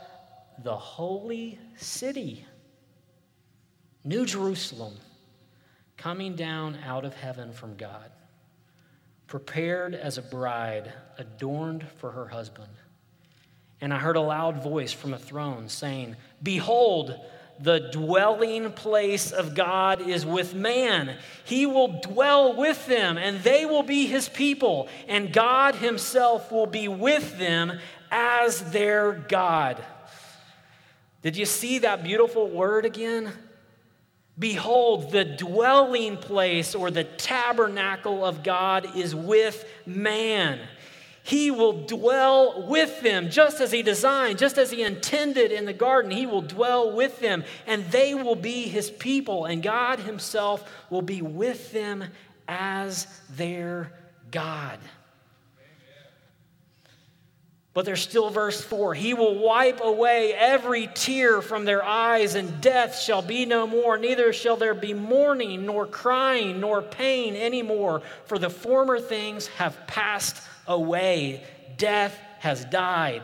the 0.63 0.75
holy 0.75 1.59
city, 1.77 2.45
New 4.03 4.25
Jerusalem, 4.25 4.95
coming 5.97 6.35
down 6.35 6.77
out 6.85 7.05
of 7.05 7.15
heaven 7.15 7.51
from 7.51 7.75
God, 7.75 8.11
prepared 9.27 9.95
as 9.95 10.17
a 10.17 10.21
bride 10.21 10.93
adorned 11.17 11.87
for 11.97 12.11
her 12.11 12.27
husband. 12.27 12.69
And 13.81 13.93
I 13.93 13.97
heard 13.97 14.15
a 14.15 14.21
loud 14.21 14.63
voice 14.63 14.93
from 14.93 15.13
a 15.13 15.19
throne 15.19 15.67
saying, 15.67 16.15
Behold, 16.41 17.19
the 17.59 17.79
dwelling 17.79 18.71
place 18.71 19.31
of 19.31 19.55
God 19.55 20.01
is 20.01 20.25
with 20.25 20.53
man. 20.53 21.17
He 21.45 21.65
will 21.65 21.99
dwell 22.01 22.55
with 22.55 22.85
them, 22.85 23.17
and 23.17 23.39
they 23.41 23.65
will 23.65 23.83
be 23.83 24.05
his 24.07 24.27
people, 24.27 24.87
and 25.07 25.31
God 25.31 25.75
himself 25.75 26.51
will 26.51 26.65
be 26.65 26.87
with 26.87 27.37
them 27.37 27.79
as 28.11 28.71
their 28.71 29.13
God. 29.13 29.83
Did 31.21 31.37
you 31.37 31.45
see 31.45 31.79
that 31.79 32.03
beautiful 32.03 32.49
word 32.49 32.85
again? 32.85 33.31
Behold, 34.37 35.11
the 35.11 35.23
dwelling 35.23 36.17
place 36.17 36.75
or 36.75 36.91
the 36.91 37.05
tabernacle 37.05 38.25
of 38.25 38.43
God 38.43 38.95
is 38.97 39.15
with 39.15 39.65
man. 39.85 40.59
He 41.25 41.49
will 41.49 41.87
dwell 41.87 42.67
with 42.67 43.01
them 43.01 43.31
just 43.31 43.59
as 43.59 43.71
He 43.71 43.81
designed, 43.81 44.37
just 44.37 44.59
as 44.59 44.69
He 44.69 44.83
intended 44.83 45.51
in 45.51 45.65
the 45.65 45.73
garden. 45.73 46.11
He 46.11 46.27
will 46.27 46.43
dwell 46.43 46.91
with 46.91 47.19
them, 47.19 47.43
and 47.65 47.83
they 47.85 48.13
will 48.13 48.35
be 48.35 48.67
His 48.67 48.91
people, 48.91 49.45
and 49.45 49.63
God 49.63 49.99
Himself 49.99 50.63
will 50.91 51.01
be 51.01 51.23
with 51.23 51.71
them 51.71 52.03
as 52.47 53.07
their 53.31 53.91
God. 54.29 54.77
But 57.73 57.85
there's 57.85 58.03
still 58.03 58.29
verse 58.29 58.61
4 58.63 58.93
He 58.93 59.15
will 59.15 59.39
wipe 59.39 59.81
away 59.81 60.31
every 60.31 60.87
tear 60.93 61.41
from 61.41 61.65
their 61.65 61.83
eyes, 61.83 62.35
and 62.35 62.61
death 62.61 62.99
shall 62.99 63.23
be 63.23 63.47
no 63.47 63.65
more. 63.65 63.97
Neither 63.97 64.31
shall 64.31 64.57
there 64.57 64.75
be 64.75 64.93
mourning, 64.93 65.65
nor 65.65 65.87
crying, 65.87 66.59
nor 66.59 66.83
pain 66.83 67.35
anymore, 67.35 68.03
for 68.25 68.37
the 68.37 68.51
former 68.51 68.99
things 68.99 69.47
have 69.47 69.87
passed 69.87 70.39
away. 70.67 71.43
Death 71.77 72.17
has 72.39 72.65
died. 72.65 73.23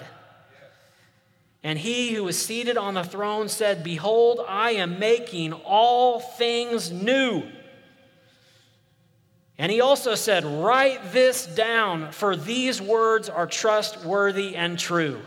And 1.64 1.78
he 1.78 2.14
who 2.14 2.24
was 2.24 2.44
seated 2.44 2.78
on 2.78 2.96
the 2.96 3.04
throne 3.04 3.48
said, 3.48 3.84
Behold, 3.84 4.44
I 4.48 4.72
am 4.72 5.00
making 5.00 5.54
all 5.54 6.20
things 6.20 6.92
new. 6.92 7.44
And 9.60 9.72
he 9.72 9.80
also 9.80 10.16
said, 10.16 10.44
Write 10.44 11.12
this 11.12 11.46
down, 11.46 12.12
for 12.12 12.36
these 12.36 12.82
words 12.82 13.30
are 13.30 13.46
trustworthy 13.46 14.56
and 14.56 14.80
true. 14.80 15.22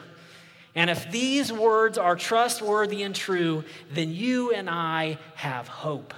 And 0.75 0.91
if 0.91 1.09
these 1.13 1.53
words 1.53 1.99
are 1.99 2.17
trustworthy 2.17 3.05
and 3.05 3.15
true, 3.15 3.63
then 3.93 4.11
you 4.11 4.53
and 4.53 4.69
I 4.69 5.19
have 5.37 5.69
hope. 5.69 6.13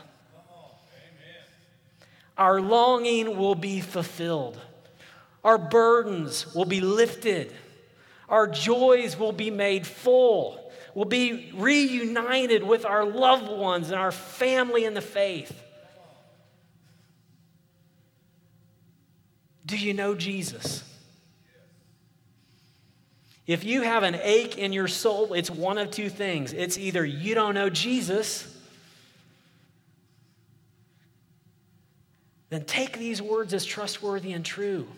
Our 2.38 2.60
longing 2.60 3.36
will 3.36 3.54
be 3.54 3.80
fulfilled, 3.80 4.58
our 5.46 5.58
burdens 5.58 6.52
will 6.56 6.64
be 6.64 6.80
lifted, 6.80 7.54
our 8.28 8.48
joys 8.48 9.16
will 9.16 9.30
be 9.30 9.48
made 9.48 9.86
full, 9.86 10.72
we'll 10.92 11.04
be 11.04 11.52
reunited 11.54 12.64
with 12.64 12.84
our 12.84 13.04
loved 13.04 13.48
ones 13.48 13.92
and 13.92 14.00
our 14.00 14.10
family 14.10 14.84
in 14.84 14.92
the 14.92 15.00
faith. 15.00 15.62
Do 19.64 19.78
you 19.78 19.94
know 19.94 20.16
Jesus? 20.16 20.82
If 23.46 23.62
you 23.62 23.82
have 23.82 24.02
an 24.02 24.18
ache 24.20 24.58
in 24.58 24.72
your 24.72 24.88
soul, 24.88 25.32
it's 25.32 25.48
one 25.50 25.78
of 25.78 25.92
two 25.92 26.08
things. 26.08 26.52
It's 26.52 26.76
either 26.76 27.04
you 27.04 27.36
don't 27.36 27.54
know 27.54 27.70
Jesus, 27.70 28.52
then 32.50 32.64
take 32.64 32.98
these 32.98 33.22
words 33.22 33.54
as 33.54 33.64
trustworthy 33.64 34.32
and 34.32 34.44
true. 34.44 34.88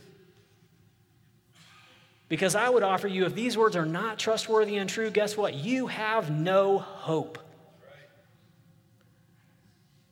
Because 2.28 2.54
I 2.54 2.68
would 2.68 2.82
offer 2.82 3.08
you, 3.08 3.24
if 3.24 3.34
these 3.34 3.56
words 3.56 3.74
are 3.74 3.86
not 3.86 4.18
trustworthy 4.18 4.76
and 4.76 4.88
true, 4.88 5.10
guess 5.10 5.36
what? 5.36 5.54
You 5.54 5.86
have 5.86 6.30
no 6.30 6.78
hope. 6.78 7.38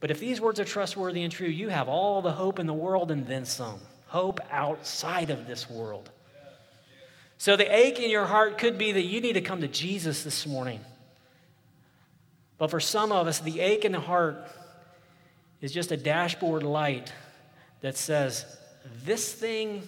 But 0.00 0.10
if 0.10 0.20
these 0.20 0.40
words 0.40 0.58
are 0.60 0.64
trustworthy 0.64 1.22
and 1.22 1.32
true, 1.32 1.48
you 1.48 1.68
have 1.68 1.88
all 1.88 2.22
the 2.22 2.32
hope 2.32 2.58
in 2.58 2.66
the 2.66 2.74
world 2.74 3.10
and 3.10 3.26
then 3.26 3.44
some 3.44 3.80
hope 4.06 4.40
outside 4.50 5.30
of 5.30 5.46
this 5.46 5.68
world. 5.68 6.10
So 7.38 7.56
the 7.56 7.74
ache 7.74 7.98
in 7.98 8.10
your 8.10 8.24
heart 8.24 8.56
could 8.56 8.78
be 8.78 8.92
that 8.92 9.02
you 9.02 9.20
need 9.20 9.34
to 9.34 9.42
come 9.42 9.60
to 9.60 9.68
Jesus 9.68 10.22
this 10.22 10.46
morning. 10.46 10.80
But 12.56 12.70
for 12.70 12.80
some 12.80 13.12
of 13.12 13.26
us, 13.26 13.40
the 13.40 13.60
ache 13.60 13.84
in 13.84 13.92
the 13.92 14.00
heart 14.00 14.36
is 15.60 15.72
just 15.72 15.92
a 15.92 15.96
dashboard 15.96 16.62
light 16.62 17.12
that 17.82 17.96
says, 17.96 18.46
This 19.04 19.32
thing 19.32 19.82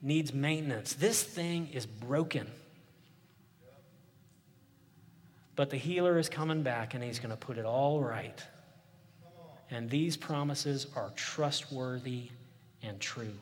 needs 0.00 0.32
maintenance. 0.32 0.94
This 0.94 1.22
thing 1.22 1.68
is 1.72 1.86
broken. 1.86 2.46
But 5.56 5.70
the 5.70 5.76
healer 5.76 6.18
is 6.18 6.28
coming 6.28 6.62
back 6.62 6.94
and 6.94 7.02
he's 7.02 7.18
going 7.18 7.30
to 7.30 7.36
put 7.36 7.58
it 7.58 7.64
all 7.64 8.00
right. 8.00 8.40
And 9.70 9.90
these 9.90 10.16
promises 10.16 10.86
are 10.94 11.10
trustworthy 11.16 12.28
and 12.82 13.00
true. 13.00 13.34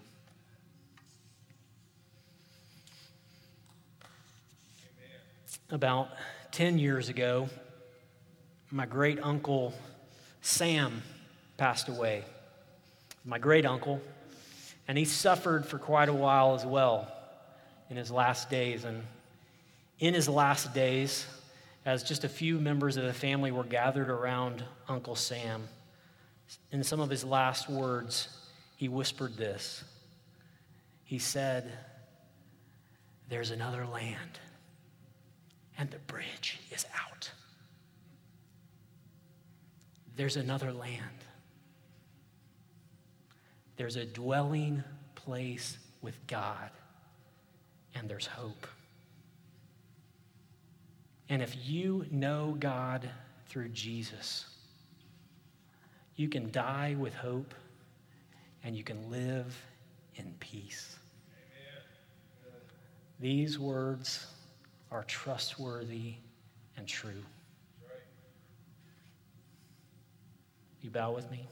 About 5.70 6.08
10 6.52 6.78
years 6.78 7.08
ago, 7.08 7.48
my 8.70 8.86
great 8.86 9.18
uncle 9.22 9.74
Sam 10.40 11.02
passed 11.56 11.88
away. 11.88 12.24
My 13.24 13.38
great 13.38 13.66
uncle, 13.66 14.00
and 14.88 14.96
he 14.96 15.04
suffered 15.04 15.66
for 15.66 15.78
quite 15.78 16.08
a 16.08 16.12
while 16.12 16.54
as 16.54 16.64
well 16.64 17.10
in 17.90 17.96
his 17.96 18.10
last 18.10 18.50
days. 18.50 18.84
And 18.84 19.02
in 19.98 20.14
his 20.14 20.28
last 20.28 20.74
days, 20.74 21.26
as 21.84 22.02
just 22.02 22.24
a 22.24 22.28
few 22.28 22.58
members 22.58 22.96
of 22.96 23.04
the 23.04 23.12
family 23.12 23.50
were 23.50 23.64
gathered 23.64 24.10
around 24.10 24.64
Uncle 24.88 25.16
Sam, 25.16 25.68
in 26.70 26.84
some 26.84 27.00
of 27.00 27.10
his 27.10 27.24
last 27.24 27.68
words, 27.68 28.28
he 28.76 28.88
whispered 28.88 29.36
this. 29.36 29.82
He 31.04 31.18
said, 31.18 31.72
There's 33.28 33.50
another 33.50 33.86
land 33.86 34.38
and 35.78 35.90
the 35.90 35.98
bridge 35.98 36.58
is 36.70 36.86
out. 36.94 37.30
There's 40.16 40.36
another 40.36 40.72
land. 40.72 41.02
There's 43.76 43.96
a 43.96 44.06
dwelling 44.06 44.82
place 45.14 45.78
with 46.02 46.18
God, 46.26 46.70
and 47.94 48.08
there's 48.08 48.26
hope. 48.26 48.66
And 51.28 51.42
if 51.42 51.56
you 51.66 52.06
know 52.10 52.56
God 52.58 53.08
through 53.48 53.68
Jesus, 53.70 54.46
you 56.14 56.28
can 56.28 56.50
die 56.50 56.96
with 56.98 57.14
hope 57.14 57.54
and 58.64 58.76
you 58.76 58.82
can 58.82 59.10
live 59.10 59.56
in 60.16 60.34
peace. 60.40 60.96
These 63.20 63.58
words 63.58 64.26
are 64.90 65.04
trustworthy 65.04 66.14
and 66.76 66.86
true. 66.86 67.22
You 70.82 70.90
bow 70.90 71.12
with 71.12 71.30
me? 71.30 71.48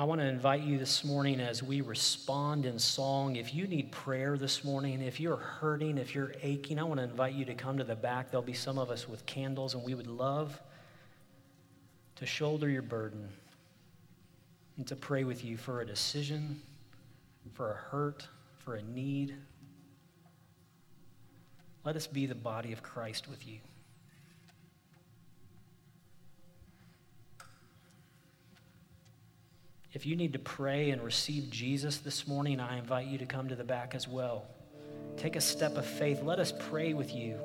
I 0.00 0.04
want 0.04 0.22
to 0.22 0.26
invite 0.26 0.62
you 0.62 0.78
this 0.78 1.04
morning 1.04 1.40
as 1.40 1.62
we 1.62 1.82
respond 1.82 2.64
in 2.64 2.78
song. 2.78 3.36
If 3.36 3.54
you 3.54 3.66
need 3.66 3.92
prayer 3.92 4.38
this 4.38 4.64
morning, 4.64 5.02
if 5.02 5.20
you're 5.20 5.36
hurting, 5.36 5.98
if 5.98 6.14
you're 6.14 6.32
aching, 6.42 6.78
I 6.78 6.84
want 6.84 7.00
to 7.00 7.04
invite 7.04 7.34
you 7.34 7.44
to 7.44 7.52
come 7.52 7.76
to 7.76 7.84
the 7.84 7.96
back. 7.96 8.30
There'll 8.30 8.40
be 8.40 8.54
some 8.54 8.78
of 8.78 8.90
us 8.90 9.06
with 9.06 9.26
candles, 9.26 9.74
and 9.74 9.84
we 9.84 9.94
would 9.94 10.06
love 10.06 10.58
to 12.16 12.24
shoulder 12.24 12.66
your 12.66 12.80
burden 12.80 13.28
and 14.78 14.86
to 14.86 14.96
pray 14.96 15.24
with 15.24 15.44
you 15.44 15.58
for 15.58 15.82
a 15.82 15.86
decision, 15.86 16.62
for 17.52 17.72
a 17.72 17.76
hurt, 17.76 18.26
for 18.60 18.76
a 18.76 18.82
need. 18.82 19.34
Let 21.84 21.94
us 21.94 22.06
be 22.06 22.24
the 22.24 22.34
body 22.34 22.72
of 22.72 22.82
Christ 22.82 23.28
with 23.28 23.46
you. 23.46 23.58
If 29.92 30.06
you 30.06 30.14
need 30.14 30.32
to 30.34 30.38
pray 30.38 30.90
and 30.90 31.02
receive 31.02 31.50
Jesus 31.50 31.98
this 31.98 32.28
morning, 32.28 32.60
I 32.60 32.78
invite 32.78 33.08
you 33.08 33.18
to 33.18 33.26
come 33.26 33.48
to 33.48 33.56
the 33.56 33.64
back 33.64 33.94
as 33.94 34.06
well. 34.06 34.46
Take 35.16 35.34
a 35.34 35.40
step 35.40 35.76
of 35.76 35.84
faith. 35.84 36.22
Let 36.22 36.38
us 36.38 36.52
pray 36.70 36.94
with 36.94 37.12
you. 37.12 37.40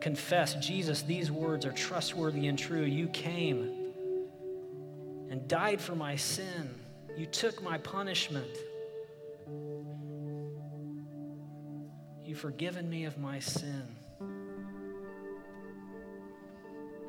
Confess, 0.00 0.54
Jesus, 0.54 1.02
these 1.02 1.30
words 1.30 1.64
are 1.64 1.70
trustworthy 1.70 2.48
and 2.48 2.58
true. 2.58 2.82
You 2.82 3.06
came 3.08 3.70
and 5.30 5.46
died 5.46 5.80
for 5.80 5.94
my 5.94 6.16
sin, 6.16 6.74
you 7.16 7.26
took 7.26 7.62
my 7.62 7.78
punishment. 7.78 8.58
You've 12.24 12.40
forgiven 12.40 12.90
me 12.90 13.04
of 13.04 13.16
my 13.18 13.38
sin. 13.38 13.84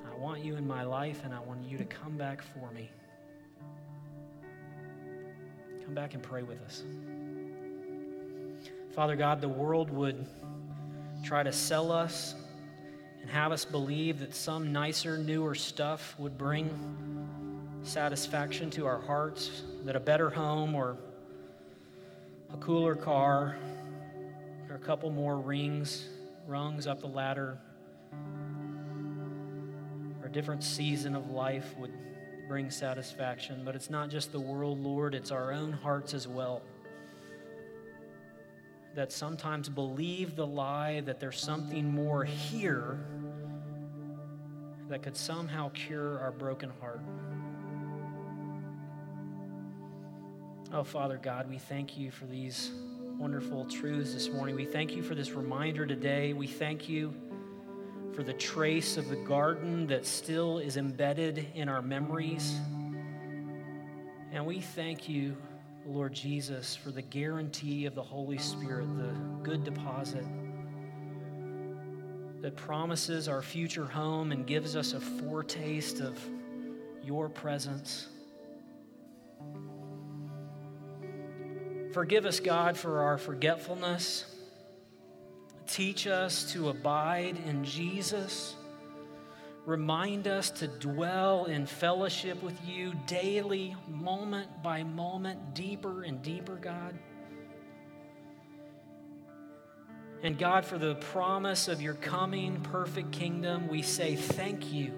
I 0.06 0.16
want 0.20 0.44
you 0.44 0.56
in 0.56 0.68
my 0.68 0.84
life, 0.84 1.22
and 1.24 1.34
I 1.34 1.40
want 1.40 1.64
you 1.64 1.78
to 1.80 1.86
come 1.86 2.16
back 2.16 2.42
for 2.42 2.70
me. 2.72 2.92
Come 5.94 6.02
back 6.02 6.16
and 6.16 6.24
pray 6.24 6.42
with 6.42 6.60
us. 6.64 6.82
Father 8.96 9.16
God, 9.16 9.42
the 9.42 9.48
world 9.48 9.92
would 9.92 10.26
try 11.24 11.44
to 11.44 11.52
sell 11.52 11.92
us 11.92 12.34
and 13.22 13.30
have 13.30 13.52
us 13.52 13.64
believe 13.64 14.18
that 14.22 14.34
some 14.34 14.74
nicer, 14.74 15.20
newer 15.20 15.54
stuff 15.54 16.16
would 16.18 16.36
bring 16.36 16.68
satisfaction 17.84 18.72
to 18.72 18.88
our 18.88 19.02
hearts, 19.02 19.62
that 19.86 19.96
a 19.96 20.00
better 20.00 20.32
home 20.32 20.74
or 20.74 20.98
a 22.52 22.58
cooler 22.58 22.96
car 22.96 23.56
or 24.72 24.76
a 24.76 24.80
couple 24.80 25.12
more 25.12 25.38
rings, 25.38 26.08
rungs 26.48 26.88
up 26.88 27.02
the 27.02 27.08
ladder, 27.08 27.60
or 30.24 30.26
a 30.26 30.32
different 30.32 30.64
season 30.64 31.16
of 31.16 31.30
life 31.30 31.76
would 31.78 31.94
bring 32.48 32.70
satisfaction. 32.70 33.62
But 33.64 33.76
it's 33.76 33.90
not 33.90 34.10
just 34.10 34.32
the 34.32 34.40
world, 34.40 34.80
Lord, 34.80 35.16
it's 35.16 35.32
our 35.32 35.52
own 35.52 35.72
hearts 35.72 36.14
as 36.14 36.28
well. 36.28 36.62
That 38.96 39.12
sometimes 39.12 39.70
believe 39.70 40.36
the 40.36 40.46
lie 40.46 41.02
that 41.02 41.20
there's 41.20 41.40
something 41.40 41.92
more 41.92 42.24
here 42.24 43.00
that 44.90 45.02
could 45.02 45.18
somehow 45.18 45.70
cure 45.70 46.20
our 46.20 46.32
broken 46.32 46.72
heart. 46.80 47.02
Oh, 50.72 50.84
Father 50.84 51.18
God, 51.22 51.50
we 51.50 51.58
thank 51.58 51.98
you 51.98 52.12
for 52.12 52.26
these 52.26 52.72
wonderful 53.18 53.66
truths 53.66 54.14
this 54.14 54.30
morning. 54.30 54.56
We 54.56 54.66
thank 54.66 54.96
you 54.96 55.04
for 55.04 55.16
this 55.16 55.32
reminder 55.32 55.86
today. 55.86 56.34
We 56.34 56.48
thank 56.48 56.90
you 56.90 57.14
for 58.14 58.24
the 58.24 58.34
trace 58.34 58.98
of 58.98 59.10
the 59.10 59.16
garden 59.16 59.88
that 59.88 60.06
still 60.06 60.60
is 60.60 60.78
embedded 60.78 61.48
in 61.56 61.68
our 61.68 61.82
memories. 61.82 62.56
And 64.32 64.46
we 64.46 64.60
thank 64.62 65.10
you, 65.10 65.36
Lord 65.86 66.14
Jesus, 66.14 66.76
for 66.76 66.92
the 66.92 67.02
guarantee 67.02 67.86
of 67.86 67.96
the 67.96 68.04
Holy 68.04 68.38
Spirit, 68.38 68.88
the 68.98 69.16
good 69.42 69.64
deposit 69.64 70.26
that 72.42 72.56
promises 72.56 73.28
our 73.28 73.42
future 73.42 73.86
home 73.86 74.32
and 74.32 74.46
gives 74.46 74.76
us 74.76 74.94
a 74.94 75.00
foretaste 75.00 76.02
of 76.02 76.20
your 77.02 77.30
presence. 77.30 78.10
Forgive 81.94 82.26
us, 82.26 82.40
God, 82.40 82.76
for 82.76 83.02
our 83.02 83.18
forgetfulness. 83.18 84.33
Teach 85.68 86.08
us 86.08 86.52
to 86.54 86.70
abide 86.70 87.38
in 87.46 87.64
Jesus. 87.64 88.56
Remind 89.66 90.28
us 90.28 90.50
to 90.52 90.68
dwell 90.68 91.46
in 91.46 91.66
fellowship 91.66 92.44
with 92.44 92.58
you 92.66 92.94
daily, 93.08 93.76
moment 93.88 94.62
by 94.62 94.84
moment, 94.84 95.54
deeper 95.54 96.04
and 96.04 96.22
deeper, 96.22 96.56
God. 96.56 96.98
And 100.22 100.38
God, 100.38 100.66
for 100.66 100.78
the 100.78 100.96
promise 100.96 101.68
of 101.68 101.82
your 101.82 101.96
coming 101.96 102.62
perfect 102.62 103.12
kingdom, 103.12 103.68
we 103.68 103.82
say 103.82 104.16
thank 104.16 104.72
you. 104.72 104.94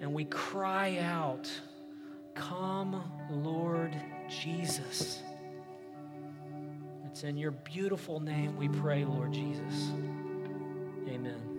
And 0.00 0.12
we 0.12 0.24
cry 0.24 0.98
out, 0.98 1.50
Come, 2.34 3.02
Lord 3.30 3.94
Jesus. 4.28 5.22
It's 7.16 7.24
in 7.24 7.38
your 7.38 7.52
beautiful 7.52 8.20
name 8.20 8.58
we 8.58 8.68
pray, 8.68 9.06
Lord 9.06 9.32
Jesus. 9.32 9.90
Amen. 11.08 11.55